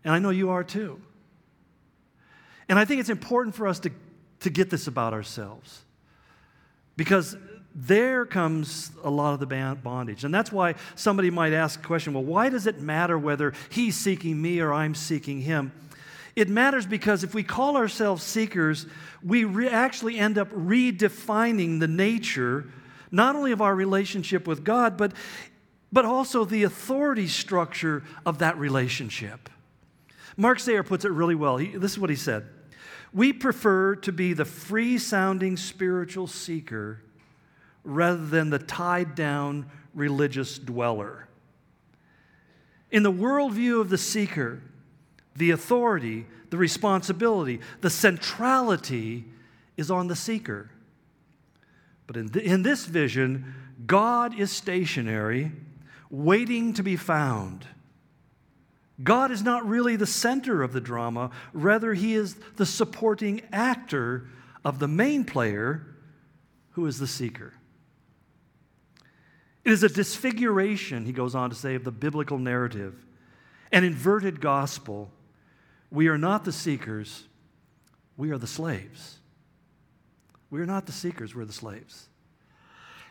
[0.04, 1.00] and I know you are too.
[2.68, 3.90] And I think it's important for us to,
[4.40, 5.86] to get this about ourselves.
[6.98, 7.34] Because
[7.74, 10.24] there comes a lot of the bondage.
[10.24, 13.96] And that's why somebody might ask the question well, why does it matter whether he's
[13.96, 15.72] seeking me or I'm seeking him?
[16.36, 18.86] It matters because if we call ourselves seekers,
[19.24, 22.66] we re- actually end up redefining the nature,
[23.10, 25.12] not only of our relationship with God, but,
[25.90, 29.48] but also the authority structure of that relationship.
[30.36, 31.56] Mark Sayers puts it really well.
[31.56, 32.46] He, this is what he said
[33.14, 37.00] We prefer to be the free sounding spiritual seeker
[37.82, 41.28] rather than the tied down religious dweller.
[42.90, 44.60] In the worldview of the seeker,
[45.36, 49.24] the authority, the responsibility, the centrality
[49.76, 50.70] is on the seeker.
[52.06, 53.54] But in, th- in this vision,
[53.86, 55.52] God is stationary,
[56.10, 57.66] waiting to be found.
[59.02, 64.28] God is not really the center of the drama, rather, He is the supporting actor
[64.64, 65.86] of the main player,
[66.70, 67.52] who is the seeker.
[69.64, 72.94] It is a disfiguration, he goes on to say, of the biblical narrative,
[73.72, 75.10] an inverted gospel
[75.90, 77.24] we are not the seekers,
[78.16, 79.18] we are the slaves.
[80.50, 82.08] We are not the seekers, we're the slaves.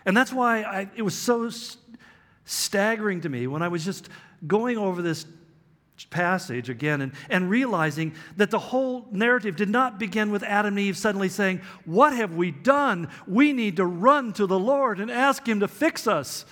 [0.05, 1.49] And that's why I, it was so
[2.45, 4.09] staggering to me when I was just
[4.47, 5.25] going over this
[6.09, 10.79] passage again and, and realizing that the whole narrative did not begin with Adam and
[10.79, 13.09] Eve suddenly saying, What have we done?
[13.27, 16.45] We need to run to the Lord and ask Him to fix us.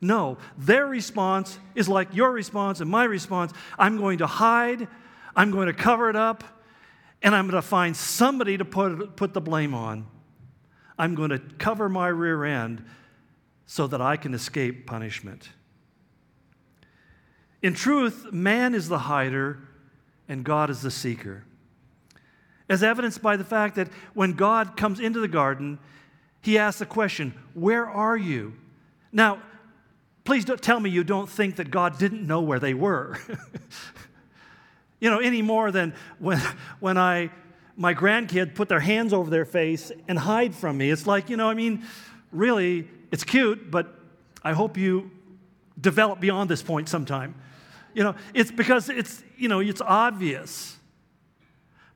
[0.00, 3.52] No, their response is like your response and my response.
[3.78, 4.88] I'm going to hide
[5.34, 6.44] I'm going to cover it up,
[7.22, 10.06] and I'm going to find somebody to put, put the blame on.
[10.98, 12.84] I'm going to cover my rear end
[13.66, 15.48] so that I can escape punishment.
[17.62, 19.58] In truth, man is the hider
[20.28, 21.44] and God is the seeker.
[22.68, 25.78] As evidenced by the fact that when God comes into the garden,
[26.40, 28.54] he asks the question, Where are you?
[29.12, 29.42] Now,
[30.24, 33.18] please don't tell me you don't think that God didn't know where they were.
[35.02, 36.38] you know, any more than when,
[36.78, 37.30] when I,
[37.76, 40.90] my grandkid put their hands over their face and hide from me.
[40.90, 41.84] It's like, you know, I mean,
[42.30, 43.98] really, it's cute, but
[44.44, 45.10] I hope you
[45.80, 47.34] develop beyond this point sometime.
[47.94, 50.76] You know, it's because it's, you know, it's obvious.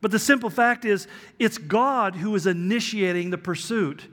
[0.01, 1.07] But the simple fact is,
[1.39, 4.09] it's God who is initiating the pursuit.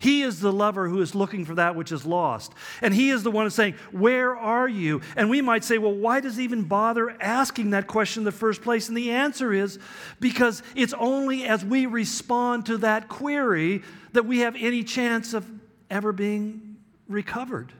[0.00, 2.52] He is the lover who is looking for that which is lost.
[2.80, 5.00] And He is the one saying, Where are you?
[5.16, 8.32] And we might say, Well, why does he even bother asking that question in the
[8.32, 8.88] first place?
[8.88, 9.78] And the answer is
[10.20, 13.82] because it's only as we respond to that query
[14.12, 15.44] that we have any chance of
[15.90, 16.76] ever being
[17.08, 17.72] recovered.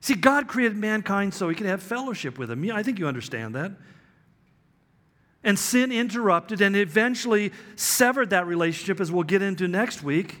[0.00, 2.70] See, God created mankind so He could have fellowship with Him.
[2.72, 3.72] I think you understand that.
[5.44, 10.40] And sin interrupted and eventually severed that relationship, as we'll get into next week,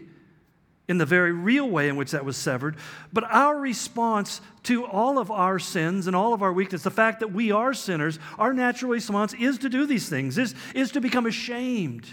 [0.88, 2.76] in the very real way in which that was severed.
[3.12, 7.20] But our response to all of our sins and all of our weakness, the fact
[7.20, 11.00] that we are sinners, our natural response is to do these things, is, is to
[11.00, 12.06] become ashamed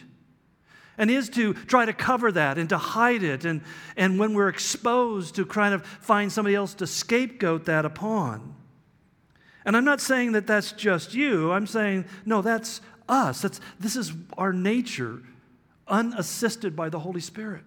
[0.97, 3.43] and is to try to cover that and to hide it.
[3.43, 3.61] And,
[3.97, 8.55] and when we're exposed, to kind of find somebody else to scapegoat that upon.
[9.65, 11.51] And I'm not saying that that's just you.
[11.51, 13.41] I'm saying, no, that's us.
[13.41, 15.21] That's, this is our nature,
[15.87, 17.65] unassisted by the Holy Spirit.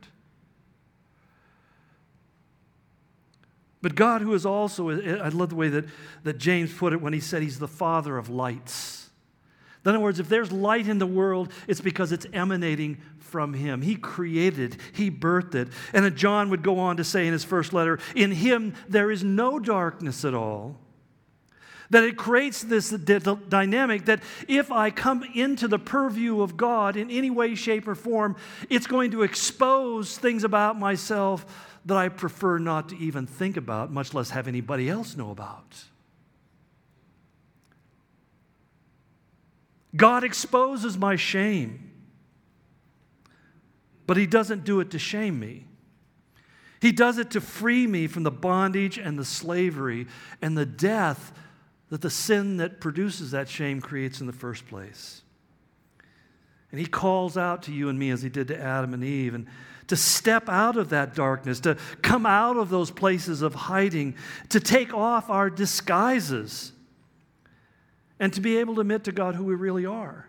[3.81, 5.85] But God, who is also, I love the way that,
[6.23, 9.11] that James put it when he said he's the father of lights.
[9.85, 13.83] In other words, if there's light in the world, it's because it's emanating from him.
[13.83, 15.69] He created, he birthed it.
[15.93, 19.23] And John would go on to say in his first letter, in him there is
[19.23, 20.79] no darkness at all.
[21.91, 27.11] That it creates this dynamic that if I come into the purview of God in
[27.11, 28.37] any way, shape, or form,
[28.71, 31.45] it's going to expose things about myself
[31.87, 35.85] that I prefer not to even think about, much less have anybody else know about.
[39.95, 41.91] God exposes my shame,
[44.07, 45.67] but He doesn't do it to shame me.
[46.81, 50.07] He does it to free me from the bondage and the slavery
[50.43, 51.33] and the death
[51.95, 55.23] that the sin that produces that shame creates in the first place.
[56.73, 59.33] And He calls out to you and me as He did to Adam and Eve.
[59.33, 59.47] And
[59.87, 64.17] to step out of that darkness, to come out of those places of hiding,
[64.49, 66.73] to take off our disguises,
[68.19, 70.27] and to be able to admit to God who we really are.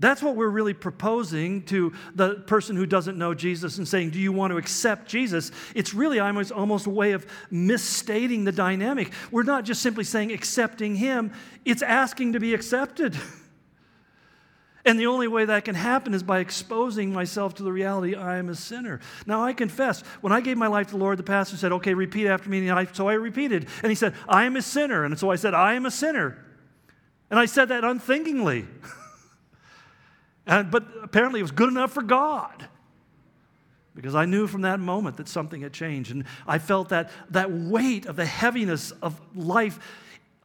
[0.00, 4.20] That's what we're really proposing to the person who doesn't know Jesus and saying, Do
[4.20, 5.50] you want to accept Jesus?
[5.74, 9.12] It's really almost, a way of misstating the dynamic.
[9.32, 11.32] We're not just simply saying accepting Him,
[11.64, 13.16] it's asking to be accepted.
[14.84, 18.38] And the only way that can happen is by exposing myself to the reality I
[18.38, 19.00] am a sinner.
[19.26, 21.92] Now, I confess, when I gave my life to the Lord, the pastor said, Okay,
[21.92, 22.66] repeat after me.
[22.66, 23.68] And I, so I repeated.
[23.82, 25.04] And he said, I am a sinner.
[25.04, 26.42] And so I said, I am a sinner.
[27.28, 28.66] And I said that unthinkingly.
[30.48, 32.66] and, but apparently it was good enough for God.
[33.94, 36.10] Because I knew from that moment that something had changed.
[36.12, 39.78] And I felt that, that weight of the heaviness of life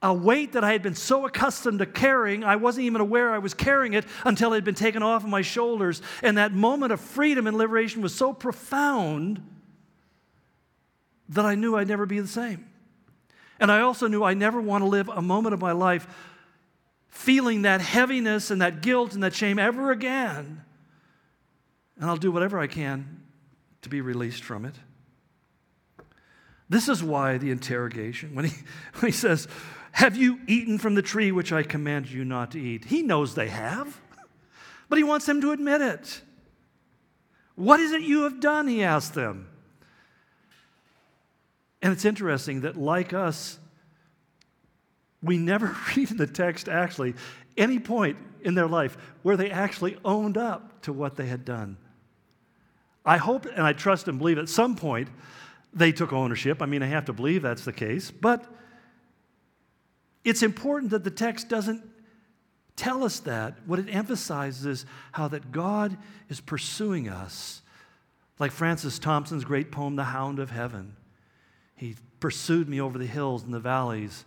[0.04, 3.38] a weight that I had been so accustomed to carrying, I wasn't even aware I
[3.38, 6.02] was carrying it until it had been taken off of my shoulders.
[6.22, 9.42] And that moment of freedom and liberation was so profound
[11.30, 12.70] that I knew I'd never be the same.
[13.62, 16.06] And I also knew I never want to live a moment of my life
[17.14, 20.64] feeling that heaviness and that guilt and that shame ever again.
[21.96, 23.22] And I'll do whatever I can
[23.84, 24.74] to be released from it.
[26.70, 28.56] This is why the interrogation, when he,
[29.00, 29.48] when he says,
[29.92, 32.86] have you eaten from the tree which I commanded you not to eat?
[32.86, 34.02] He knows they have,
[34.90, 36.22] but he wants them to admit it.
[37.56, 38.68] What is it you have done?
[38.68, 39.48] He asked them.
[41.84, 43.60] And it's interesting that, like us,
[45.24, 47.16] we never read in the text actually
[47.58, 51.78] any point in their life where they actually owned up to what they had done.
[53.06, 55.10] I hope and I trust and believe at some point
[55.74, 56.62] they took ownership.
[56.62, 58.46] I mean, I have to believe that's the case, but
[60.24, 61.84] it's important that the text doesn't
[62.76, 63.56] tell us that.
[63.66, 65.98] What it emphasizes is how that God
[66.30, 67.62] is pursuing us.
[68.40, 70.96] Like Francis Thompson's great poem, The Hound of Heaven.
[71.76, 74.24] He pursued me over the hills and the valleys.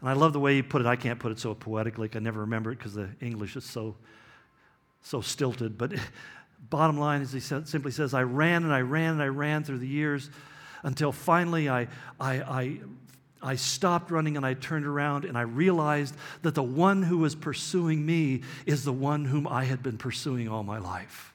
[0.00, 0.86] And I love the way he put it.
[0.86, 2.08] I can't put it so poetically.
[2.14, 3.96] I never remember it because the English is so,
[5.02, 5.76] so stilted.
[5.76, 5.92] But
[6.70, 9.78] bottom line is he simply says, I ran and I ran and I ran through
[9.78, 10.30] the years
[10.82, 11.88] until finally I,
[12.18, 12.80] I, I
[13.42, 17.34] I stopped running and I turned around and I realized that the one who was
[17.34, 21.32] pursuing me is the one whom I had been pursuing all my life.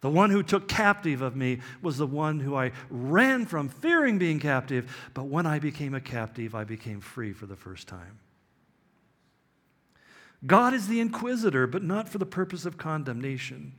[0.00, 4.18] The one who took captive of me was the one who I ran from, fearing
[4.18, 5.10] being captive.
[5.12, 8.20] But when I became a captive, I became free for the first time.
[10.46, 13.72] God is the inquisitor, but not for the purpose of condemnation.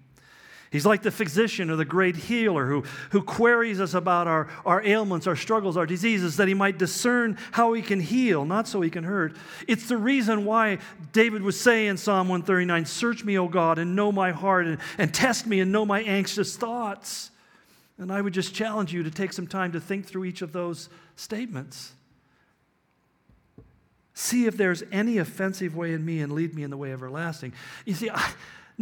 [0.71, 4.83] He's like the physician or the great healer who, who queries us about our, our
[4.83, 8.81] ailments, our struggles, our diseases, that he might discern how he can heal, not so
[8.81, 9.35] he can hurt.
[9.67, 10.77] It's the reason why
[11.11, 14.77] David would say in Psalm 139 Search me, O God, and know my heart, and,
[14.99, 17.31] and test me and know my anxious thoughts.
[17.97, 20.53] And I would just challenge you to take some time to think through each of
[20.53, 21.93] those statements.
[24.13, 27.53] See if there's any offensive way in me and lead me in the way everlasting.
[27.85, 28.31] You see, I,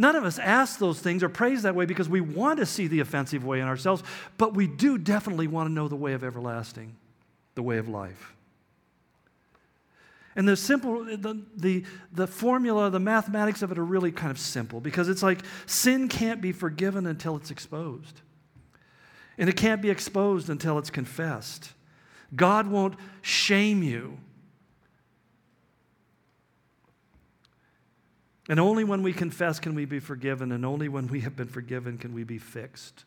[0.00, 2.86] None of us ask those things or praise that way because we want to see
[2.86, 4.04] the offensive way in ourselves,
[4.38, 6.94] but we do definitely want to know the way of everlasting,
[7.56, 8.36] the way of life.
[10.36, 14.38] And the simple, the, the, the formula, the mathematics of it are really kind of
[14.38, 18.20] simple because it's like sin can't be forgiven until it's exposed.
[19.36, 21.72] And it can't be exposed until it's confessed.
[22.36, 24.18] God won't shame you
[28.48, 31.48] And only when we confess can we be forgiven, and only when we have been
[31.48, 33.04] forgiven can we be fixed.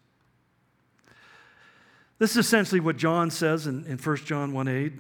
[2.19, 4.93] This is essentially what John says in, in 1 John 1 8.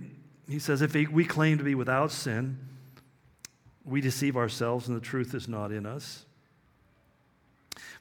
[0.49, 2.57] He says, If we claim to be without sin,
[3.85, 6.25] we deceive ourselves and the truth is not in us.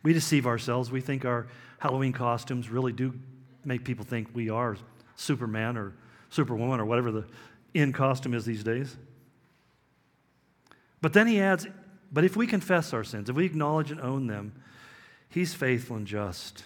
[0.03, 0.91] We deceive ourselves.
[0.91, 1.47] We think our
[1.79, 3.19] Halloween costumes really do
[3.65, 4.77] make people think we are
[5.17, 5.93] Superman or
[6.31, 7.27] Superwoman or whatever the
[7.75, 8.97] in costume is these days.
[11.01, 11.67] But then he adds,
[12.13, 14.53] but if we confess our sins, if we acknowledge and own them,
[15.29, 16.65] he's faithful and just,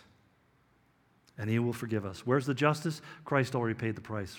[1.37, 2.27] and he will forgive us.
[2.27, 3.03] Where's the justice?
[3.25, 4.37] Christ already paid the price.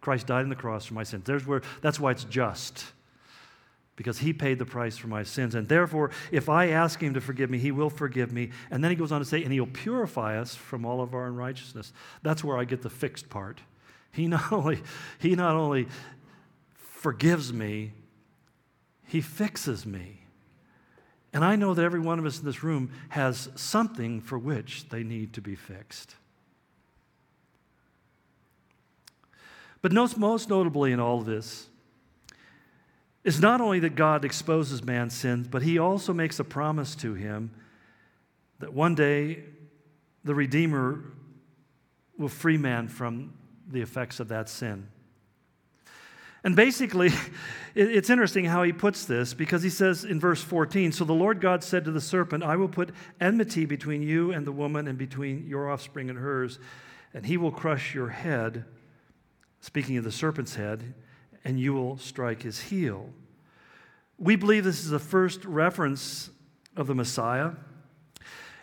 [0.00, 1.24] Christ died on the cross for my sins.
[1.24, 2.84] There's where, that's why it's just,
[3.96, 5.54] because he paid the price for my sins.
[5.54, 8.50] And therefore, if I ask him to forgive me, he will forgive me.
[8.70, 11.28] And then he goes on to say, and he'll purify us from all of our
[11.28, 11.92] unrighteousness.
[12.22, 13.60] That's where I get the fixed part.
[14.10, 14.82] He not only,
[15.18, 15.86] he not only
[16.74, 17.92] forgives me,
[19.06, 20.21] he fixes me.
[21.32, 24.88] And I know that every one of us in this room has something for which
[24.90, 26.14] they need to be fixed.
[29.80, 31.66] But most notably in all of this
[33.24, 37.14] is not only that God exposes man's sins, but he also makes a promise to
[37.14, 37.50] him
[38.58, 39.44] that one day
[40.24, 41.02] the Redeemer
[42.18, 43.32] will free man from
[43.70, 44.86] the effects of that sin.
[46.44, 47.10] And basically,
[47.74, 51.40] it's interesting how he puts this because he says in verse 14 So the Lord
[51.40, 52.90] God said to the serpent, I will put
[53.20, 56.58] enmity between you and the woman, and between your offspring and hers,
[57.14, 58.64] and he will crush your head,
[59.60, 60.94] speaking of the serpent's head,
[61.44, 63.10] and you will strike his heel.
[64.18, 66.30] We believe this is the first reference
[66.76, 67.52] of the Messiah.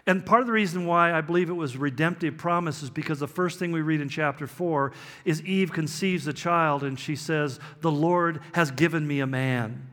[0.10, 3.28] And part of the reason why I believe it was redemptive promise is because the
[3.28, 4.92] first thing we read in chapter 4
[5.24, 9.88] is Eve conceives a child and she says, The Lord has given me a man.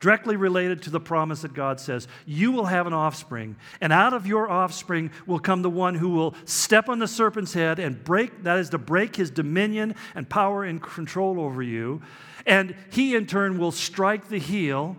[0.00, 4.12] Directly related to the promise that God says, You will have an offspring, and out
[4.12, 8.04] of your offspring will come the one who will step on the serpent's head and
[8.04, 12.02] break, that is, to break his dominion and power and control over you.
[12.44, 14.98] And he in turn will strike the heel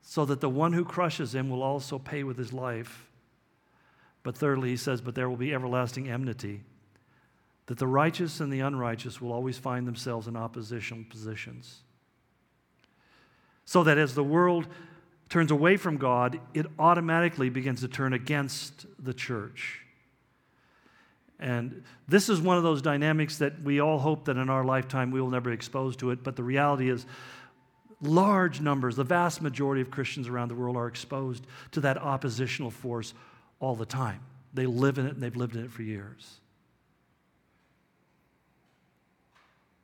[0.00, 3.10] so that the one who crushes him will also pay with his life.
[4.24, 6.62] But thirdly, he says, But there will be everlasting enmity,
[7.66, 11.82] that the righteous and the unrighteous will always find themselves in oppositional positions.
[13.64, 14.66] So that as the world
[15.28, 19.80] turns away from God, it automatically begins to turn against the church.
[21.38, 25.10] And this is one of those dynamics that we all hope that in our lifetime
[25.10, 27.06] we will never be exposed to it, but the reality is,
[28.00, 32.70] large numbers, the vast majority of Christians around the world are exposed to that oppositional
[32.70, 33.14] force
[33.64, 34.20] all the time.
[34.52, 36.36] They live in it and they've lived in it for years.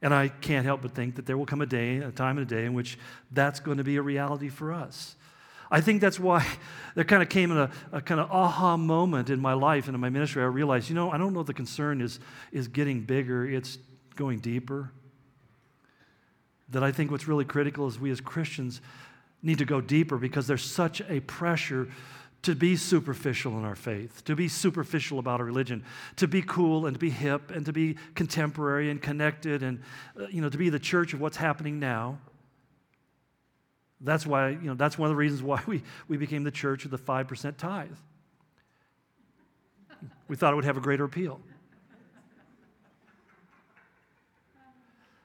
[0.02, 2.50] And I can't help but think that there will come a day, a time and
[2.50, 2.98] a day in which
[3.32, 5.16] that's going to be a reality for us.
[5.70, 6.46] I think that's why
[6.94, 10.00] there kind of came a, a kind of aha moment in my life and in
[10.00, 10.42] my ministry.
[10.42, 12.20] I realized, you know, I don't know the concern is,
[12.52, 13.78] is getting bigger, it's
[14.14, 14.92] going deeper.
[16.68, 18.80] That I think what's really critical is we as Christians
[19.42, 21.88] need to go deeper because there's such a pressure
[22.42, 25.84] to be superficial in our faith, to be superficial about our religion,
[26.16, 29.82] to be cool and to be hip and to be contemporary and connected and
[30.18, 32.18] uh, you know to be the church of what's happening now.
[34.00, 36.86] That's why, you know, that's one of the reasons why we, we became the church
[36.86, 37.90] of the 5% tithe.
[40.28, 41.40] We thought it would have a greater appeal.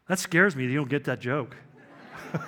[0.07, 0.65] That scares me.
[0.65, 1.55] that You don't get that joke.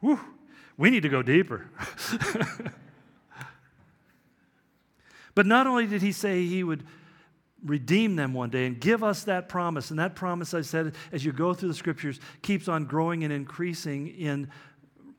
[0.00, 0.20] Whew.
[0.78, 1.68] We need to go deeper.
[5.34, 6.84] but not only did he say he would
[7.64, 11.24] redeem them one day and give us that promise, and that promise, I said, as
[11.24, 14.48] you go through the scriptures, keeps on growing and increasing in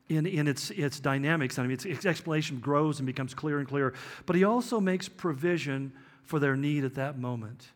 [0.08, 1.60] in, in its, its dynamics.
[1.60, 3.94] I mean, its, explanation grows and becomes clearer and clearer.
[4.26, 5.94] But he also makes provision
[6.24, 7.68] for their need at that moment.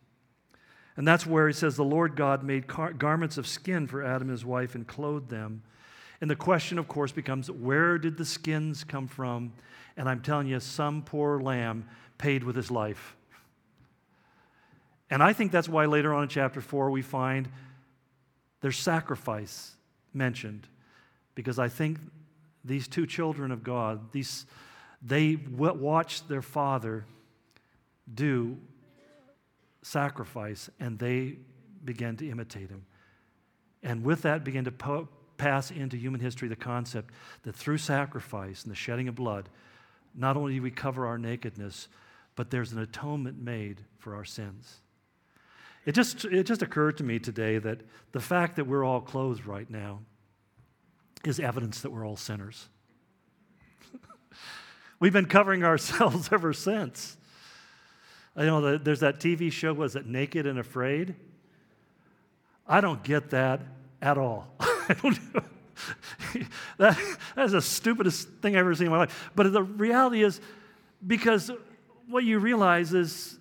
[0.98, 4.24] And that's where he says, The Lord God made car- garments of skin for Adam
[4.24, 5.62] and his wife and clothed them.
[6.24, 9.52] And the question, of course, becomes where did the skins come from?
[9.98, 13.18] And I'm telling you, some poor lamb paid with his life.
[15.10, 17.50] And I think that's why later on in chapter 4 we find
[18.62, 19.76] there's sacrifice
[20.14, 20.66] mentioned.
[21.36, 21.98] Because I think
[22.64, 24.46] these two children of God, these,
[25.02, 27.04] they watched their father
[28.16, 28.58] do
[29.82, 31.40] sacrifice and they
[31.84, 32.86] began to imitate him.
[33.84, 37.14] And with that, began to po- pass into human history the concept
[37.44, 39.50] that through sacrifice and the shedding of blood,
[40.16, 41.88] not only do we cover our nakedness,
[42.36, 44.82] but there's an atonement made for our sins.
[45.86, 47.82] It just, it just occurred to me today that
[48.12, 50.00] the fact that we're all clothed right now
[51.26, 52.70] is evidence that we're all sinners.
[55.00, 57.18] We've been covering ourselves ever since.
[58.36, 61.16] I know there's that TV show, was it Naked and Afraid?
[62.68, 63.62] I don't get that
[64.02, 64.48] at all.
[66.78, 66.98] that,
[67.36, 69.32] that's the stupidest thing I've ever seen in my life.
[69.36, 70.40] But the reality is,
[71.06, 71.52] because
[72.08, 73.38] what you realize is,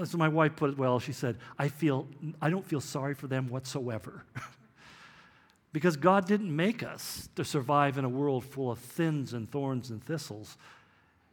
[0.00, 2.06] as my wife put it well, she said, I feel
[2.40, 4.24] I don't feel sorry for them whatsoever.
[5.72, 9.90] because God didn't make us to survive in a world full of thins and thorns
[9.90, 10.56] and thistles.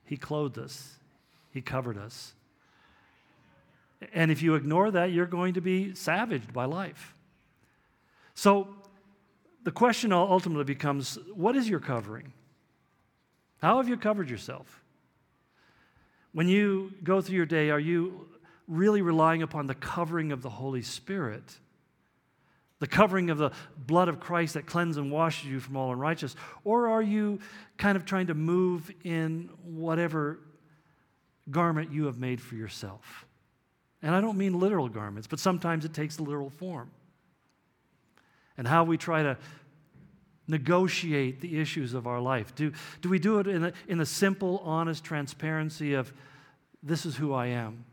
[0.06, 0.98] He clothed us,
[1.52, 2.34] He covered us.
[4.14, 7.16] And if you ignore that, you're going to be savaged by life.
[8.36, 8.76] So
[9.68, 12.32] the question ultimately becomes what is your covering?
[13.62, 14.82] How have you covered yourself?
[16.32, 18.30] When you go through your day, are you
[18.70, 21.44] really relying upon the covering of the Holy Spirit?
[22.80, 26.42] The covering of the blood of Christ that cleanses and washes you from all unrighteousness?
[26.64, 27.40] Or are you
[27.76, 30.40] kind of trying to move in whatever
[31.52, 33.26] garment you have made for yourself?
[34.02, 36.90] And I don't mean literal garments, but sometimes it takes a literal form.
[38.58, 39.38] And how we try to
[40.48, 42.56] negotiate the issues of our life.
[42.56, 46.14] Do, do we do it in a, in simple, honest transparency of,
[46.82, 47.84] this is who I am?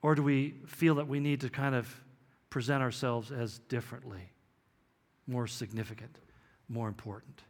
[0.00, 1.94] Or do we feel that we need to kind of
[2.50, 4.30] present ourselves as differently,
[5.26, 6.16] more significant,
[6.68, 7.42] more important,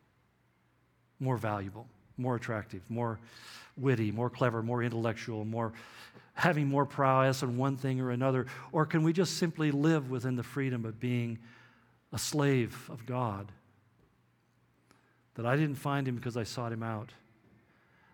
[1.21, 3.21] more valuable, more attractive, more
[3.77, 5.73] witty, more clever, more intellectual, more
[6.39, 8.47] having more prowess in one thing or another?
[8.73, 11.39] Or can we just simply live within the freedom of being
[12.13, 13.51] a slave of God?
[15.35, 17.11] That I didn't find him because I sought him out.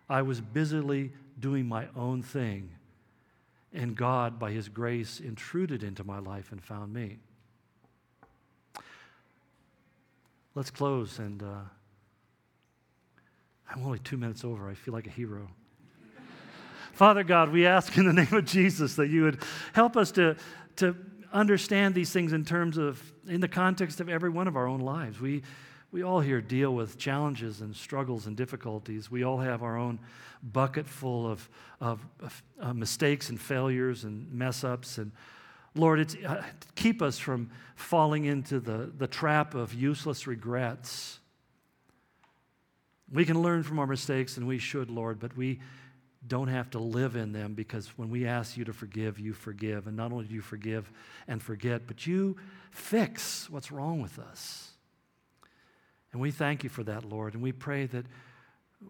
[0.09, 2.71] I was busily doing my own thing,
[3.73, 7.17] and God, by his grace, intruded into my life and found me.
[10.55, 11.41] Let's close and.
[11.41, 11.61] Uh,
[13.69, 14.69] I'm only two minutes over.
[14.69, 15.49] I feel like a hero.
[16.95, 19.39] Father God, we ask in the name of Jesus that you would
[19.73, 20.37] help us to,
[20.77, 20.95] to
[21.33, 24.79] understand these things in terms of, in the context of every one of our own
[24.79, 25.19] lives.
[25.19, 25.43] We,
[25.91, 29.11] we all here deal with challenges and struggles and difficulties.
[29.11, 29.99] We all have our own
[30.41, 31.49] bucket full of,
[31.81, 34.97] of, of uh, mistakes and failures and mess ups.
[34.97, 35.11] And
[35.75, 36.43] Lord, it's, uh,
[36.75, 41.19] keep us from falling into the, the trap of useless regrets
[43.11, 45.59] we can learn from our mistakes, and we should, Lord, but we
[46.27, 49.87] don't have to live in them because when we ask you to forgive, you forgive.
[49.87, 50.91] And not only do you forgive
[51.27, 52.37] and forget, but you
[52.71, 54.71] fix what's wrong with us.
[56.11, 57.33] And we thank you for that, Lord.
[57.33, 58.05] And we pray that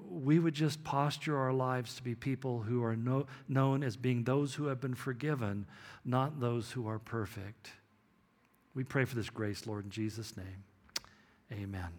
[0.09, 4.23] we would just posture our lives to be people who are no, known as being
[4.23, 5.65] those who have been forgiven,
[6.03, 7.71] not those who are perfect.
[8.73, 10.63] We pray for this grace, Lord, in Jesus' name.
[11.51, 11.89] Amen.